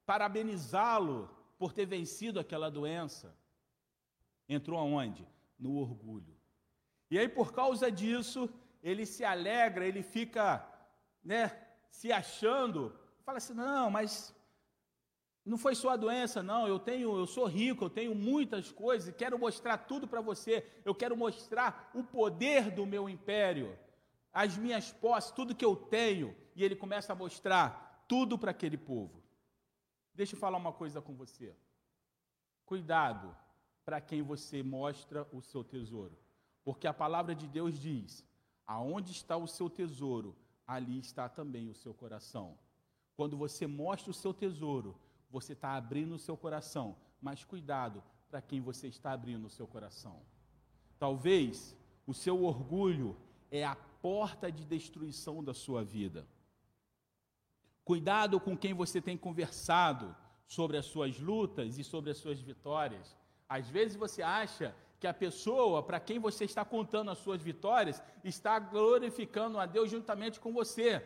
parabenizá-lo 0.06 1.30
por 1.58 1.74
ter 1.74 1.86
vencido 1.86 2.40
aquela 2.40 2.70
doença. 2.70 3.36
Entrou 4.48 4.80
aonde? 4.80 5.28
No 5.60 5.78
orgulho. 5.78 6.36
E 7.10 7.20
aí, 7.20 7.28
por 7.28 7.52
causa 7.54 7.92
disso, 7.92 8.50
ele 8.82 9.06
se 9.06 9.24
alegra, 9.24 9.86
ele 9.86 10.02
fica, 10.02 10.66
né, 11.24 11.68
se 11.90 12.12
achando, 12.12 12.98
fala 13.24 13.38
assim: 13.38 13.54
"Não, 13.54 13.92
mas 13.92 14.34
não 15.45 15.58
foi 15.58 15.73
só 15.73 15.89
a 15.89 15.95
doença, 15.95 16.43
não. 16.43 16.67
Eu 16.67 16.80
tenho, 16.80 17.17
eu 17.17 17.25
sou 17.25 17.45
rico, 17.45 17.86
eu 17.86 17.89
tenho 17.89 18.13
muitas 18.13 18.71
coisas 18.71 19.10
e 19.10 19.13
quero 19.13 19.39
mostrar 19.39 19.77
tudo 19.77 20.08
para 20.08 20.21
você. 20.21 20.65
Eu 20.86 20.93
quero 20.93 21.17
mostrar 21.17 21.91
o 21.93 22.04
poder 22.04 22.69
do 22.69 22.86
meu 22.86 23.10
império, 23.10 23.77
as 24.32 24.56
minhas 24.56 24.91
posses, 24.91 25.32
tudo 25.32 25.56
que 25.56 25.65
eu 25.65 25.75
tenho. 25.75 26.36
E 26.56 26.63
ele 26.63 26.75
começa 26.75 27.13
a 27.13 27.15
mostrar 27.15 28.06
tudo 28.08 28.38
para 28.38 28.51
aquele 28.51 28.77
povo. 28.77 29.21
Deixa 30.13 30.36
eu 30.36 30.39
falar 30.39 30.58
uma 30.58 30.73
coisa 30.73 31.01
com 31.01 31.15
você. 31.15 31.56
Cuidado 32.65 33.36
para 33.84 33.99
quem 33.99 34.21
você 34.21 34.62
mostra 34.62 35.27
o 35.32 35.41
seu 35.41 35.63
tesouro, 35.63 36.17
porque 36.63 36.88
a 36.88 36.93
palavra 36.93 37.34
de 37.34 37.47
Deus 37.47 37.80
diz: 37.80 38.25
aonde 38.65 39.12
está 39.12 39.36
o 39.36 39.47
seu 39.47 39.69
tesouro, 39.69 40.36
ali 40.67 40.99
está 40.99 41.27
também 41.27 41.69
o 41.69 41.73
seu 41.73 41.93
coração. 41.93 42.58
Quando 43.15 43.36
você 43.36 43.65
mostra 43.67 44.12
o 44.12 44.13
seu 44.13 44.34
tesouro, 44.34 44.97
você 45.32 45.54
está 45.54 45.76
abrindo 45.76 46.15
o 46.15 46.20
seu 46.20 46.36
coração, 46.36 46.96
mas 47.22 47.44
cuidado 47.44 48.04
para 48.30 48.41
quem 48.41 48.62
você 48.62 48.88
está 48.88 49.12
abrindo 49.12 49.46
o 49.46 49.50
seu 49.50 49.67
coração. 49.67 50.22
Talvez 51.00 51.76
o 52.06 52.13
seu 52.13 52.44
orgulho 52.44 53.17
é 53.50 53.65
a 53.65 53.76
porta 53.76 54.52
de 54.52 54.65
destruição 54.65 55.44
da 55.44 55.54
sua 55.54 55.84
vida. 55.84 56.28
Cuidado 57.84 58.39
com 58.39 58.56
quem 58.58 58.74
você 58.74 59.02
tem 59.02 59.17
conversado 59.17 60.15
sobre 60.48 60.78
as 60.78 60.86
suas 60.86 61.20
lutas 61.20 61.78
e 61.78 61.84
sobre 61.84 62.12
as 62.12 62.17
suas 62.17 62.39
vitórias. 62.39 63.17
Às 63.48 63.70
vezes 63.70 63.96
você 63.96 64.22
acha 64.22 64.76
que 65.00 65.08
a 65.08 65.13
pessoa 65.13 65.82
para 65.82 66.00
quem 66.00 66.20
você 66.20 66.46
está 66.46 66.63
contando 66.63 67.10
as 67.10 67.17
suas 67.17 67.41
vitórias 67.41 68.02
está 68.24 68.60
glorificando 68.60 69.60
a 69.60 69.65
Deus 69.65 69.89
juntamente 69.89 70.39
com 70.39 70.54
você. 70.54 71.04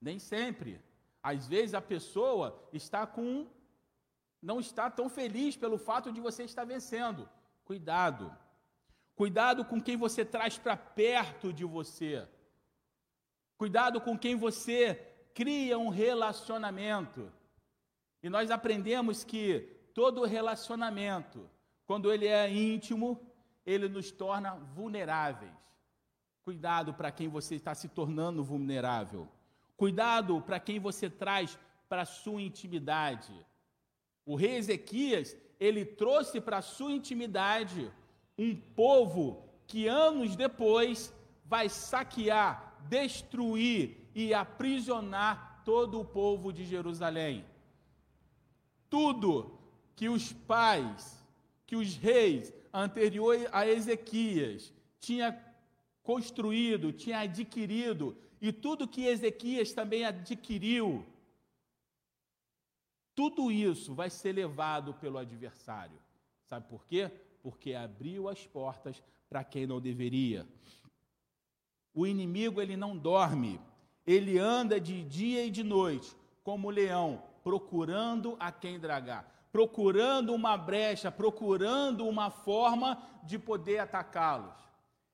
Nem 0.00 0.18
sempre. 0.18 0.80
Às 1.22 1.46
vezes 1.46 1.74
a 1.74 1.80
pessoa 1.80 2.68
está 2.72 3.06
com 3.06 3.46
não 4.42 4.58
está 4.58 4.90
tão 4.90 5.08
feliz 5.08 5.54
pelo 5.54 5.76
fato 5.76 6.10
de 6.10 6.20
você 6.20 6.44
estar 6.44 6.64
vencendo. 6.64 7.28
Cuidado. 7.64 8.34
Cuidado 9.14 9.64
com 9.66 9.80
quem 9.80 9.96
você 9.96 10.24
traz 10.24 10.56
para 10.56 10.76
perto 10.76 11.52
de 11.52 11.64
você. 11.64 12.26
Cuidado 13.58 14.00
com 14.00 14.18
quem 14.18 14.34
você 14.34 14.94
cria 15.34 15.78
um 15.78 15.90
relacionamento. 15.90 17.30
E 18.22 18.30
nós 18.30 18.50
aprendemos 18.50 19.22
que 19.22 19.60
todo 19.94 20.24
relacionamento, 20.24 21.48
quando 21.86 22.10
ele 22.10 22.26
é 22.26 22.50
íntimo, 22.50 23.20
ele 23.66 23.88
nos 23.88 24.10
torna 24.10 24.54
vulneráveis. 24.54 25.52
Cuidado 26.42 26.94
para 26.94 27.12
quem 27.12 27.28
você 27.28 27.56
está 27.56 27.74
se 27.74 27.88
tornando 27.88 28.42
vulnerável. 28.42 29.28
Cuidado 29.80 30.42
para 30.42 30.60
quem 30.60 30.78
você 30.78 31.08
traz 31.08 31.58
para 31.88 32.02
a 32.02 32.04
sua 32.04 32.42
intimidade. 32.42 33.32
O 34.26 34.34
rei 34.34 34.56
Ezequias, 34.58 35.34
ele 35.58 35.86
trouxe 35.86 36.38
para 36.38 36.58
a 36.58 36.62
sua 36.76 36.92
intimidade 36.92 37.90
um 38.36 38.54
povo 38.54 39.42
que 39.66 39.88
anos 39.88 40.36
depois 40.36 41.10
vai 41.46 41.70
saquear, 41.70 42.76
destruir 42.90 44.06
e 44.14 44.34
aprisionar 44.34 45.62
todo 45.64 45.98
o 45.98 46.04
povo 46.04 46.52
de 46.52 46.66
Jerusalém. 46.66 47.42
Tudo 48.90 49.58
que 49.96 50.10
os 50.10 50.30
pais, 50.30 51.26
que 51.66 51.74
os 51.74 51.96
reis 51.96 52.52
anteriores 52.70 53.48
a 53.50 53.66
Ezequias 53.66 54.74
tinha 54.98 55.42
construído, 56.02 56.92
tinha 56.92 57.20
adquirido, 57.20 58.14
e 58.40 58.52
tudo 58.52 58.88
que 58.88 59.06
Ezequias 59.06 59.72
também 59.72 60.04
adquiriu, 60.04 61.04
tudo 63.14 63.52
isso 63.52 63.94
vai 63.94 64.08
ser 64.08 64.32
levado 64.32 64.94
pelo 64.94 65.18
adversário. 65.18 65.98
Sabe 66.48 66.66
por 66.68 66.86
quê? 66.86 67.10
Porque 67.42 67.74
abriu 67.74 68.28
as 68.28 68.46
portas 68.46 69.02
para 69.28 69.44
quem 69.44 69.66
não 69.66 69.80
deveria. 69.80 70.46
O 71.92 72.06
inimigo 72.06 72.60
ele 72.62 72.76
não 72.76 72.96
dorme, 72.96 73.60
ele 74.06 74.38
anda 74.38 74.80
de 74.80 75.02
dia 75.02 75.44
e 75.44 75.50
de 75.50 75.62
noite, 75.62 76.16
como 76.42 76.70
leão, 76.70 77.22
procurando 77.42 78.36
a 78.40 78.50
quem 78.50 78.78
dragar, 78.78 79.48
procurando 79.52 80.32
uma 80.32 80.56
brecha, 80.56 81.10
procurando 81.10 82.06
uma 82.08 82.30
forma 82.30 83.02
de 83.22 83.38
poder 83.38 83.78
atacá-los. 83.78 84.69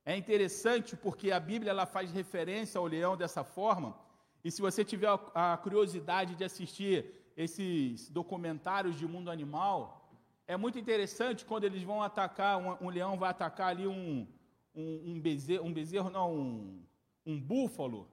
É 0.09 0.17
interessante 0.17 0.97
porque 0.97 1.33
a 1.33 1.41
Bíblia 1.41 1.71
ela 1.71 1.85
faz 1.85 2.13
referência 2.13 2.79
ao 2.79 2.87
leão 2.87 3.17
dessa 3.17 3.43
forma. 3.43 3.99
E 4.45 4.53
se 4.53 4.63
você 4.63 4.85
tiver 4.85 5.11
a 5.35 5.57
curiosidade 5.57 6.37
de 6.37 6.45
assistir 6.45 7.07
esses 7.37 8.09
documentários 8.09 8.95
de 8.97 9.05
mundo 9.05 9.33
animal, 9.33 10.09
é 10.47 10.57
muito 10.57 10.79
interessante 10.79 11.45
quando 11.45 11.65
eles 11.65 11.83
vão 11.83 12.01
atacar, 12.01 12.57
um, 12.57 12.87
um 12.87 12.89
leão 12.89 13.19
vai 13.19 13.31
atacar 13.31 13.71
ali 13.71 13.85
um, 13.85 14.29
um, 14.73 15.03
um, 15.07 15.21
bezerro, 15.21 15.67
um 15.67 15.73
bezerro, 15.73 16.09
não, 16.09 16.33
um, 16.33 16.83
um 17.27 17.41
búfalo, 17.41 18.09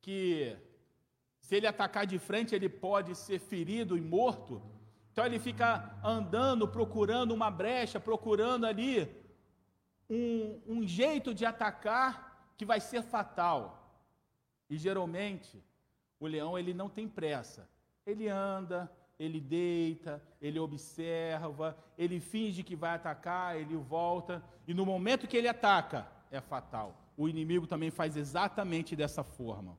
que 0.00 0.56
se 1.42 1.56
ele 1.56 1.66
atacar 1.66 2.06
de 2.06 2.18
frente, 2.18 2.54
ele 2.54 2.70
pode 2.70 3.14
ser 3.14 3.38
ferido 3.38 3.98
e 3.98 4.00
morto. 4.00 4.62
Então 5.12 5.26
ele 5.26 5.38
fica 5.38 5.94
andando, 6.02 6.66
procurando 6.66 7.34
uma 7.34 7.50
brecha, 7.50 8.00
procurando 8.00 8.64
ali 8.64 9.22
um, 10.08 10.60
um 10.66 10.86
jeito 10.86 11.34
de 11.34 11.44
atacar 11.44 12.52
que 12.56 12.64
vai 12.64 12.80
ser 12.80 13.02
fatal. 13.02 13.80
E 14.68 14.76
geralmente 14.76 15.62
o 16.18 16.26
leão 16.26 16.58
ele 16.58 16.72
não 16.72 16.88
tem 16.88 17.08
pressa. 17.08 17.68
Ele 18.06 18.28
anda, 18.28 18.90
ele 19.18 19.40
deita, 19.40 20.22
ele 20.40 20.58
observa, 20.58 21.76
ele 21.96 22.20
finge 22.20 22.62
que 22.62 22.76
vai 22.76 22.94
atacar, 22.94 23.56
ele 23.56 23.76
volta, 23.76 24.42
e 24.66 24.74
no 24.74 24.84
momento 24.84 25.26
que 25.26 25.36
ele 25.36 25.48
ataca, 25.48 26.06
é 26.30 26.40
fatal. 26.40 26.96
O 27.16 27.28
inimigo 27.28 27.66
também 27.66 27.90
faz 27.90 28.16
exatamente 28.16 28.96
dessa 28.96 29.22
forma. 29.22 29.78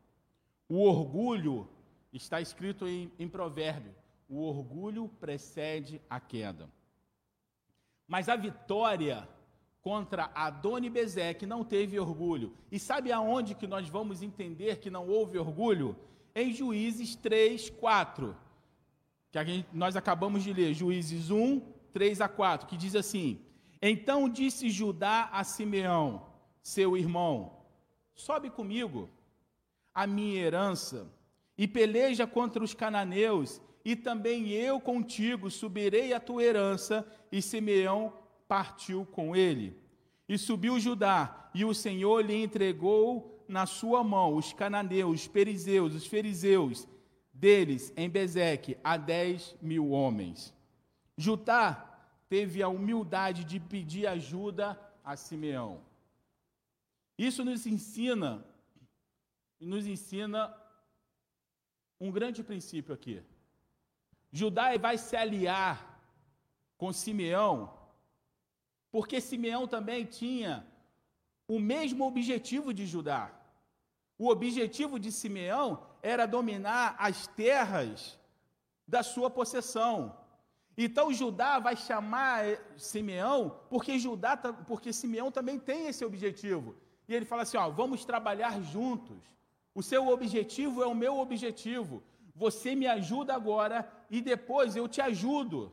O 0.70 0.82
orgulho 0.82 1.70
está 2.14 2.40
escrito 2.40 2.88
em, 2.88 3.12
em 3.20 3.28
provérbio: 3.28 3.94
o 4.30 4.42
orgulho 4.42 5.10
precede 5.20 6.02
a 6.10 6.20
queda. 6.20 6.70
Mas 8.08 8.30
a 8.30 8.36
vitória 8.36 9.28
contra 9.86 10.32
Adoni 10.34 10.90
Bezeque 10.90 11.46
não 11.46 11.64
teve 11.64 12.00
orgulho. 12.00 12.52
E 12.72 12.80
sabe 12.80 13.12
aonde 13.12 13.54
que 13.54 13.68
nós 13.68 13.88
vamos 13.88 14.24
entender 14.24 14.80
que 14.80 14.90
não 14.90 15.08
houve 15.08 15.38
orgulho? 15.38 15.96
Em 16.34 16.52
Juízes 16.52 17.16
3, 17.16 17.70
4. 17.70 18.36
Que 19.32 19.46
gente, 19.46 19.68
nós 19.72 19.96
acabamos 19.96 20.44
de 20.44 20.52
ler, 20.52 20.74
Juízes 20.74 21.30
1, 21.30 21.62
3 21.94 22.20
a 22.20 22.28
4, 22.28 22.68
que 22.68 22.76
diz 22.76 22.96
assim: 22.96 23.40
Então 23.80 24.28
disse 24.28 24.72
Judá 24.72 25.30
a 25.32 25.44
Simeão, 25.44 26.26
seu 26.64 26.98
irmão: 26.98 27.56
Sobe 28.16 28.50
comigo 28.50 29.08
a 29.94 30.08
minha 30.08 30.42
herança 30.42 31.08
e 31.56 31.68
peleja 31.68 32.26
contra 32.26 32.64
os 32.64 32.74
cananeus, 32.74 33.62
e 33.86 33.96
também 33.96 34.50
eu 34.50 34.82
contigo 34.82 35.52
subirei 35.52 36.12
a 36.12 36.20
tua 36.20 36.44
herança. 36.44 37.08
E 37.32 37.40
Simeão 37.40 38.25
partiu 38.48 39.06
com 39.06 39.36
ele. 39.36 39.78
E 40.28 40.38
subiu 40.38 40.80
Judá, 40.80 41.50
e 41.54 41.64
o 41.64 41.74
Senhor 41.74 42.26
lhe 42.26 42.36
entregou 42.36 43.44
na 43.48 43.66
sua 43.66 44.04
mão 44.04 44.36
os 44.36 44.54
cananeus, 44.54 45.22
os 45.22 45.28
perizeus, 45.28 45.94
os 45.94 46.08
fariseus, 46.08 46.88
deles 47.32 47.94
em 47.96 48.10
Bezeque 48.10 48.78
a 48.84 48.98
dez 48.98 49.56
mil 49.62 49.92
homens. 49.92 50.54
Judá 51.18 51.74
teve 52.28 52.64
a 52.64 52.68
humildade 52.68 53.44
de 53.44 53.60
pedir 53.60 54.08
ajuda 54.08 54.80
a 55.04 55.16
Simeão. 55.16 55.82
Isso 57.18 57.46
nos 57.46 57.66
ensina, 57.66 58.44
nos 59.60 59.86
ensina 59.86 60.54
um 62.00 62.12
grande 62.12 62.44
princípio 62.44 62.94
aqui. 62.94 63.22
Judá 64.32 64.76
vai 64.78 64.98
se 64.98 65.16
aliar 65.16 66.02
com 66.78 66.92
Simeão 66.92 67.74
porque 68.96 69.20
Simeão 69.20 69.68
também 69.68 70.06
tinha 70.06 70.66
o 71.50 71.60
mesmo 71.60 72.08
objetivo 72.08 72.74
de 72.74 72.86
Judá. 72.86 73.30
O 74.18 74.30
objetivo 74.30 74.98
de 74.98 75.12
Simeão 75.12 75.86
era 76.02 76.26
dominar 76.26 76.96
as 76.98 77.28
terras 77.28 78.18
da 78.88 79.04
sua 79.04 79.30
possessão. 79.30 80.18
Então 80.78 81.12
Judá 81.12 81.60
vai 81.60 81.76
chamar 81.76 82.46
Simeão 82.78 83.60
porque 83.70 84.00
Judá, 84.00 84.38
porque 84.66 84.94
Simeão 84.94 85.30
também 85.30 85.60
tem 85.60 85.88
esse 85.88 86.06
objetivo. 86.06 86.74
E 87.06 87.14
ele 87.14 87.26
fala 87.26 87.42
assim: 87.42 87.58
ó, 87.58 87.70
vamos 87.70 88.06
trabalhar 88.06 88.62
juntos. 88.62 89.18
O 89.74 89.84
seu 89.84 90.08
objetivo 90.08 90.82
é 90.82 90.88
o 90.88 90.96
meu 90.96 91.20
objetivo. 91.20 92.02
Você 92.34 92.74
me 92.74 92.88
ajuda 92.88 93.36
agora 93.36 93.92
e 94.10 94.22
depois 94.22 94.74
eu 94.74 94.88
te 94.88 95.02
ajudo. 95.02 95.70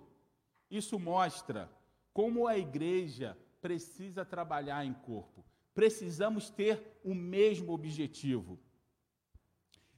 Isso 0.68 0.98
mostra 0.98 1.70
como 2.12 2.46
a 2.46 2.58
igreja 2.58 3.36
precisa 3.60 4.24
trabalhar 4.24 4.84
em 4.84 4.92
corpo, 4.92 5.44
precisamos 5.74 6.50
ter 6.50 7.00
o 7.04 7.14
mesmo 7.14 7.72
objetivo. 7.72 8.58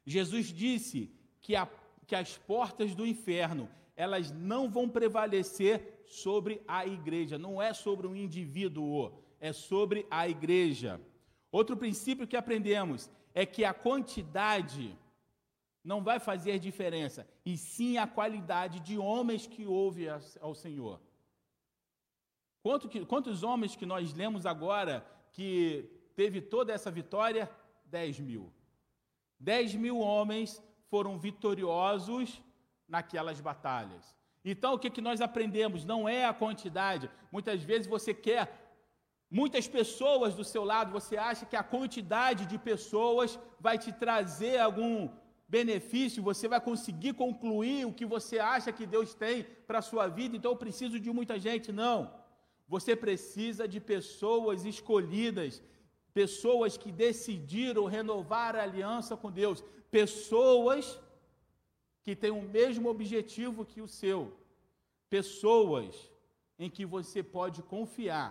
Jesus 0.07 0.47
disse 0.47 1.11
que, 1.41 1.57
a, 1.57 1.69
que 2.07 2.15
as 2.15 2.37
portas 2.37 2.95
do 2.95 3.07
inferno 3.07 3.69
elas 3.97 4.31
não 4.31 4.69
vão 4.69 4.89
prevalecer 4.89 6.03
sobre 6.07 6.61
a 6.67 6.87
igreja, 6.87 7.39
não 7.39 7.63
é 7.63 7.73
sobre 7.73 8.07
um 8.07 8.15
indivíduo, 8.15 9.13
é 9.41 9.53
sobre 9.53 10.07
a 10.11 10.29
igreja. 10.29 11.01
Outro 11.51 11.77
princípio 11.77 12.27
que 12.27 12.37
aprendemos 12.37 13.11
é 13.33 13.47
que 13.47 13.65
a 13.65 13.73
quantidade 13.73 14.97
não 15.83 16.03
vai 16.03 16.19
fazer 16.19 16.59
diferença, 16.59 17.29
e 17.45 17.57
sim 17.57 17.99
a 17.99 18.07
qualidade 18.07 18.81
de 18.81 18.97
homens 18.97 19.47
que 19.47 19.67
ouvem 19.67 20.07
ao 20.41 20.55
Senhor. 20.55 21.01
Quanto 22.65 22.89
que, 22.89 23.05
quantos 23.05 23.43
homens 23.43 23.77
que 23.77 23.85
nós 23.85 24.15
lemos 24.15 24.47
agora 24.47 25.07
que 25.37 25.51
teve 26.17 26.41
toda 26.41 26.73
essa 26.73 26.91
vitória? 26.91 27.45
10 27.85 28.21
mil. 28.21 28.45
10 29.39 29.75
mil 29.75 29.99
homens 29.99 30.63
foram 30.93 31.19
vitoriosos 31.19 32.41
naquelas 32.89 33.39
batalhas. 33.49 34.17
Então, 34.43 34.73
o 34.73 34.79
que, 34.79 34.89
que 34.89 35.03
nós 35.09 35.21
aprendemos? 35.21 35.85
Não 35.85 36.09
é 36.09 36.25
a 36.25 36.33
quantidade. 36.33 37.11
Muitas 37.31 37.63
vezes 37.63 37.87
você 37.87 38.15
quer 38.15 38.45
muitas 39.31 39.69
pessoas 39.69 40.35
do 40.35 40.45
seu 40.53 40.65
lado, 40.65 40.97
você 40.99 41.19
acha 41.19 41.45
que 41.45 41.57
a 41.57 41.69
quantidade 41.77 42.47
de 42.47 42.57
pessoas 42.71 43.39
vai 43.61 43.77
te 43.77 43.93
trazer 43.93 44.57
algum 44.59 45.11
benefício, 45.47 46.23
você 46.23 46.49
vai 46.49 46.63
conseguir 46.63 47.13
concluir 47.13 47.85
o 47.85 47.93
que 47.93 48.07
você 48.07 48.39
acha 48.39 48.73
que 48.73 48.87
Deus 48.87 49.13
tem 49.13 49.45
para 49.67 49.81
a 49.81 49.89
sua 49.91 50.09
vida, 50.09 50.35
então 50.35 50.53
eu 50.53 50.57
preciso 50.57 50.99
de 50.99 51.11
muita 51.13 51.39
gente. 51.39 51.71
Não. 51.71 52.24
Você 52.67 52.97
precisa 52.97 53.69
de 53.69 53.81
pessoas 53.81 54.65
escolhidas, 54.65 55.63
pessoas 56.13 56.77
que 56.77 56.91
decidiram 56.91 57.85
renovar 57.85 58.57
a 58.57 58.63
aliança 58.63 59.17
com 59.17 59.31
Deus, 59.31 59.63
pessoas 59.91 60.99
que 62.03 62.15
tem 62.15 62.31
o 62.31 62.43
mesmo 62.43 62.89
objetivo 62.89 63.65
que 63.65 63.81
o 63.81 63.89
seu. 63.89 64.37
Pessoas 65.09 66.11
em 66.59 66.71
que 66.71 66.87
você 66.87 67.23
pode 67.23 67.63
confiar, 67.63 68.31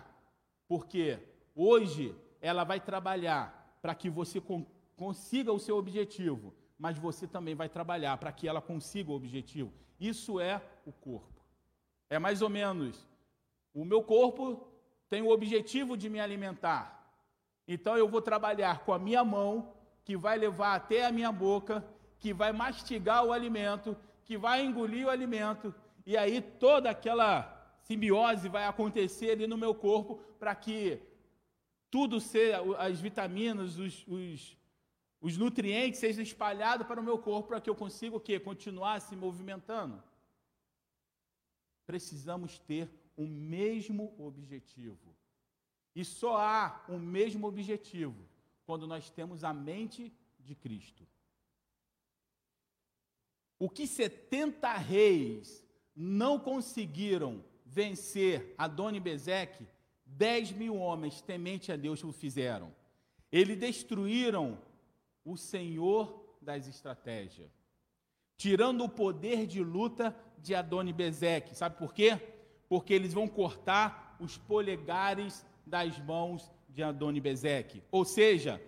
porque 0.68 1.20
hoje 1.56 2.16
ela 2.42 2.64
vai 2.64 2.80
trabalhar 2.80 3.78
para 3.82 3.94
que 3.94 4.10
você 4.10 4.42
consiga 4.96 5.52
o 5.52 5.60
seu 5.60 5.78
objetivo, 5.78 6.54
mas 6.78 6.98
você 6.98 7.28
também 7.28 7.56
vai 7.56 7.70
trabalhar 7.70 8.18
para 8.18 8.32
que 8.32 8.48
ela 8.48 8.62
consiga 8.62 9.12
o 9.12 9.16
objetivo. 9.16 9.74
Isso 10.00 10.40
é 10.40 10.62
o 10.86 10.92
corpo. 10.92 11.42
É 12.10 12.18
mais 12.20 12.42
ou 12.42 12.50
menos 12.50 13.08
o 13.74 13.84
meu 13.84 14.04
corpo 14.04 14.68
tem 15.10 15.22
o 15.22 15.30
objetivo 15.30 15.98
de 15.98 16.10
me 16.10 16.20
alimentar. 16.20 17.04
Então 17.68 17.98
eu 17.98 18.08
vou 18.08 18.22
trabalhar 18.22 18.80
com 18.80 18.94
a 18.94 19.00
minha 19.00 19.24
mão, 19.24 19.74
que 20.04 20.18
vai 20.18 20.38
levar 20.38 20.76
até 20.76 21.06
a 21.06 21.12
minha 21.12 21.32
boca, 21.32 21.86
que 22.20 22.34
vai 22.34 22.52
mastigar 22.52 23.26
o 23.26 23.32
alimento, 23.32 23.96
que 24.26 24.38
vai 24.38 24.64
engolir 24.64 25.08
o 25.08 25.10
alimento, 25.10 25.74
e 26.06 26.18
aí 26.18 26.42
toda 26.42 26.90
aquela 26.90 27.50
simbiose 27.82 28.50
vai 28.50 28.66
acontecer 28.66 29.32
ali 29.32 29.48
no 29.48 29.58
meu 29.58 29.74
corpo 29.74 30.20
para 30.40 30.54
que 30.56 31.02
tudo 31.90 32.20
seja, 32.20 32.62
as 32.78 33.00
vitaminas, 33.00 33.78
os, 33.78 34.06
os, 34.08 34.58
os 35.22 35.38
nutrientes 35.38 36.00
sejam 36.00 36.24
espalhados 36.24 36.88
para 36.88 37.00
o 37.00 37.04
meu 37.04 37.18
corpo 37.18 37.50
para 37.50 37.62
que 37.62 37.70
eu 37.70 37.76
consiga 37.76 38.16
o 38.16 38.20
quê? 38.20 38.40
Continuar 38.40 39.00
se 39.00 39.16
movimentando. 39.16 40.02
Precisamos 41.86 42.58
ter 42.60 42.90
o 43.16 43.28
mesmo 43.28 44.14
objetivo. 44.18 45.16
E 45.96 46.04
só 46.04 46.38
há 46.38 46.84
o 46.90 46.98
mesmo 46.98 47.48
objetivo 47.48 48.28
quando 48.66 48.88
nós 48.88 49.10
temos 49.10 49.44
a 49.44 49.54
mente 49.54 50.12
de 50.40 50.56
Cristo. 50.56 51.08
O 53.60 53.70
que 53.70 53.86
70 53.88 54.74
reis 54.74 55.64
não 55.96 56.40
conseguiram 56.40 57.44
vencer 57.66 58.54
Adoni 58.58 59.00
Bezeque, 59.00 59.68
10 60.06 60.52
mil 60.52 60.76
homens 60.76 61.22
temente 61.22 61.72
a 61.72 61.76
Deus 61.76 62.04
o 62.04 62.12
fizeram. 62.12 62.74
Eles 63.32 63.58
destruíram 63.58 64.60
o 65.24 65.38
Senhor 65.38 66.38
das 66.42 66.68
estratégias, 66.68 67.52
tirando 68.38 68.84
o 68.84 68.90
poder 68.90 69.48
de 69.48 69.64
luta 69.64 70.16
de 70.38 70.54
Adoni 70.54 70.92
Bezeque. 70.92 71.56
Sabe 71.56 71.78
por 71.78 71.94
quê? 71.94 72.20
Porque 72.68 72.94
eles 72.94 73.14
vão 73.14 73.28
cortar 73.28 74.16
os 74.20 74.38
polegares 74.38 75.46
das 75.66 75.98
mãos 76.00 76.52
de 76.70 76.84
Adoni 76.84 77.20
Bezeque. 77.20 77.84
Ou 77.92 78.04
seja, 78.04 78.62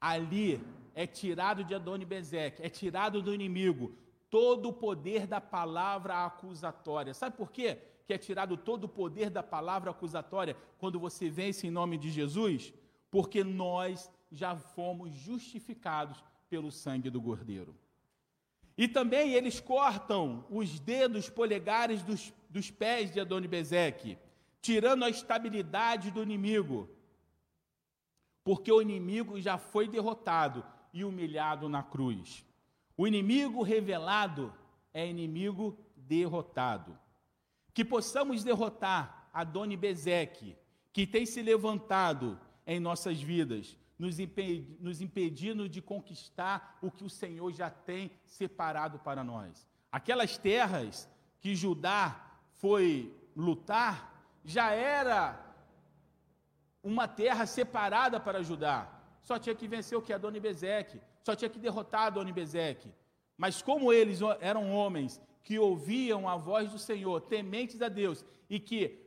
ali 0.00 0.60
é 0.94 1.06
tirado 1.06 1.64
de 1.64 1.74
Adoni 1.74 2.04
Bezeque, 2.04 2.62
é 2.62 2.68
tirado 2.68 3.22
do 3.22 3.34
inimigo 3.34 3.94
todo 4.30 4.68
o 4.68 4.72
poder 4.72 5.26
da 5.26 5.40
palavra 5.40 6.24
acusatória. 6.24 7.14
Sabe 7.14 7.36
por 7.36 7.50
quê? 7.50 7.78
Que 8.06 8.14
é 8.14 8.18
tirado 8.18 8.56
todo 8.56 8.84
o 8.84 8.88
poder 8.88 9.30
da 9.30 9.42
palavra 9.42 9.90
acusatória 9.90 10.56
quando 10.78 10.98
você 10.98 11.28
vence 11.28 11.66
em 11.66 11.70
nome 11.70 11.96
de 11.96 12.10
Jesus? 12.10 12.72
Porque 13.10 13.42
nós 13.42 14.10
já 14.30 14.56
fomos 14.56 15.12
justificados 15.12 16.22
pelo 16.48 16.70
sangue 16.70 17.10
do 17.10 17.20
Gordeiro. 17.20 17.74
E 18.76 18.86
também 18.86 19.32
eles 19.32 19.58
cortam 19.58 20.44
os 20.50 20.78
dedos 20.78 21.30
polegares 21.30 22.02
dos, 22.02 22.32
dos 22.56 22.70
pés 22.70 23.12
de 23.12 23.20
Adoni 23.20 23.46
Bezeque, 23.46 24.16
tirando 24.62 25.04
a 25.04 25.10
estabilidade 25.10 26.10
do 26.10 26.22
inimigo. 26.22 26.88
Porque 28.42 28.72
o 28.72 28.80
inimigo 28.80 29.38
já 29.38 29.58
foi 29.58 29.86
derrotado 29.86 30.64
e 30.90 31.04
humilhado 31.04 31.68
na 31.68 31.82
cruz. 31.82 32.46
O 32.96 33.06
inimigo 33.06 33.62
revelado 33.62 34.54
é 34.94 35.06
inimigo 35.06 35.78
derrotado. 35.94 36.98
Que 37.74 37.84
possamos 37.84 38.42
derrotar 38.42 39.28
Adoni 39.34 39.76
Bezeque, 39.76 40.56
que 40.94 41.06
tem 41.06 41.26
se 41.26 41.42
levantado 41.42 42.40
em 42.66 42.80
nossas 42.80 43.20
vidas, 43.20 43.76
nos, 43.98 44.16
nos 44.80 45.02
impedindo 45.02 45.68
de 45.68 45.82
conquistar 45.82 46.78
o 46.80 46.90
que 46.90 47.04
o 47.04 47.10
Senhor 47.10 47.52
já 47.52 47.68
tem 47.68 48.10
separado 48.24 48.98
para 49.00 49.22
nós. 49.22 49.68
Aquelas 49.92 50.38
terras 50.38 51.06
que 51.38 51.54
Judá 51.54 52.25
foi 52.56 53.14
lutar, 53.34 54.12
já 54.44 54.70
era 54.70 55.40
uma 56.82 57.08
terra 57.08 57.46
separada 57.46 58.18
para 58.20 58.42
Judá 58.42 58.96
só 59.26 59.40
tinha 59.40 59.56
que 59.56 59.66
vencer 59.66 59.98
o 59.98 60.00
que? 60.00 60.12
Adoni 60.12 60.38
Bezeque. 60.38 61.00
Só 61.24 61.34
tinha 61.34 61.50
que 61.50 61.58
derrotar 61.58 62.02
Adoni 62.02 62.32
Bezeque. 62.32 62.92
Mas 63.36 63.60
como 63.60 63.92
eles 63.92 64.20
eram 64.40 64.70
homens 64.70 65.20
que 65.42 65.58
ouviam 65.58 66.28
a 66.28 66.36
voz 66.36 66.70
do 66.70 66.78
Senhor, 66.78 67.20
tementes 67.22 67.82
a 67.82 67.88
Deus, 67.88 68.24
e 68.48 68.60
que 68.60 69.04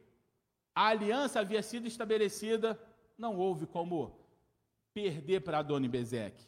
a 0.76 0.88
aliança 0.88 1.39
havia 1.39 1.64
sido 1.64 1.88
estabelecida, 1.88 2.78
não 3.18 3.38
houve 3.38 3.66
como 3.66 4.20
perder 4.93 5.39
para 5.39 5.60
Adoni 5.60 5.88
Bezeque. 5.88 6.43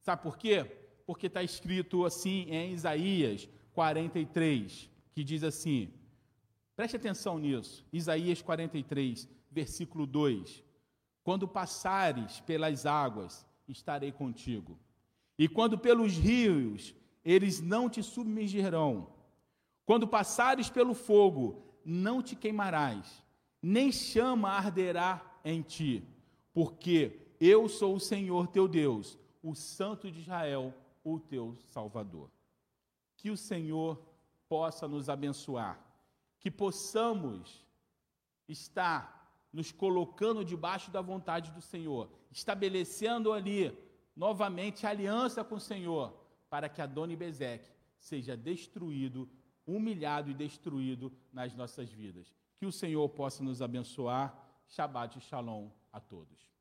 Sabe 0.00 0.22
por 0.22 0.38
quê? 0.38 0.64
Porque 1.04 1.26
está 1.26 1.42
escrito 1.42 2.04
assim 2.04 2.46
em 2.48 2.72
Isaías 2.72 3.48
43, 3.72 4.88
que 5.12 5.24
diz 5.24 5.42
assim: 5.42 5.92
preste 6.78 6.94
atenção 6.94 7.40
nisso, 7.40 7.84
Isaías 7.92 8.40
43, 8.40 9.28
versículo 9.50 10.06
2. 10.06 10.62
Quando 11.24 11.48
passares 11.48 12.38
pelas 12.42 12.86
águas, 12.86 13.44
estarei 13.66 14.12
contigo. 14.12 14.78
E 15.36 15.48
quando 15.48 15.76
pelos 15.76 16.12
rios, 16.12 16.94
eles 17.24 17.60
não 17.60 17.90
te 17.90 18.00
submergirão. 18.00 19.08
Quando 19.84 20.06
passares 20.06 20.70
pelo 20.70 20.94
fogo, 20.94 21.64
não 21.84 22.22
te 22.22 22.36
queimarás, 22.36 23.24
nem 23.60 23.90
chama 23.90 24.48
arderá 24.48 25.20
em 25.44 25.62
ti, 25.62 26.04
porque 26.54 27.34
eu 27.40 27.68
sou 27.68 27.96
o 27.96 28.00
Senhor 28.00 28.46
teu 28.46 28.68
Deus, 28.68 29.18
o 29.42 29.52
Santo 29.52 30.12
de 30.12 30.20
Israel, 30.20 30.72
o 31.02 31.18
teu 31.18 31.56
Salvador. 31.56 32.30
Que 33.16 33.32
o 33.32 33.36
Senhor 33.36 34.00
possa 34.48 34.86
nos 34.86 35.08
abençoar, 35.08 35.87
que 36.40 36.50
possamos 36.50 37.64
estar 38.48 39.18
nos 39.52 39.72
colocando 39.72 40.44
debaixo 40.44 40.90
da 40.90 41.00
vontade 41.00 41.50
do 41.50 41.60
Senhor, 41.60 42.10
estabelecendo 42.30 43.32
ali 43.32 43.76
novamente 44.14 44.86
aliança 44.86 45.44
com 45.44 45.56
o 45.56 45.60
Senhor, 45.60 46.14
para 46.50 46.68
que 46.68 46.82
Adoni 46.82 47.16
Bezeque 47.16 47.70
seja 47.98 48.36
destruído, 48.36 49.28
humilhado 49.66 50.30
e 50.30 50.34
destruído 50.34 51.12
nas 51.32 51.54
nossas 51.54 51.90
vidas. 51.90 52.34
Que 52.56 52.66
o 52.66 52.72
Senhor 52.72 53.08
possa 53.10 53.42
nos 53.42 53.62
abençoar. 53.62 54.46
Shabbat 54.68 55.18
Shalom 55.20 55.70
a 55.92 56.00
todos. 56.00 56.57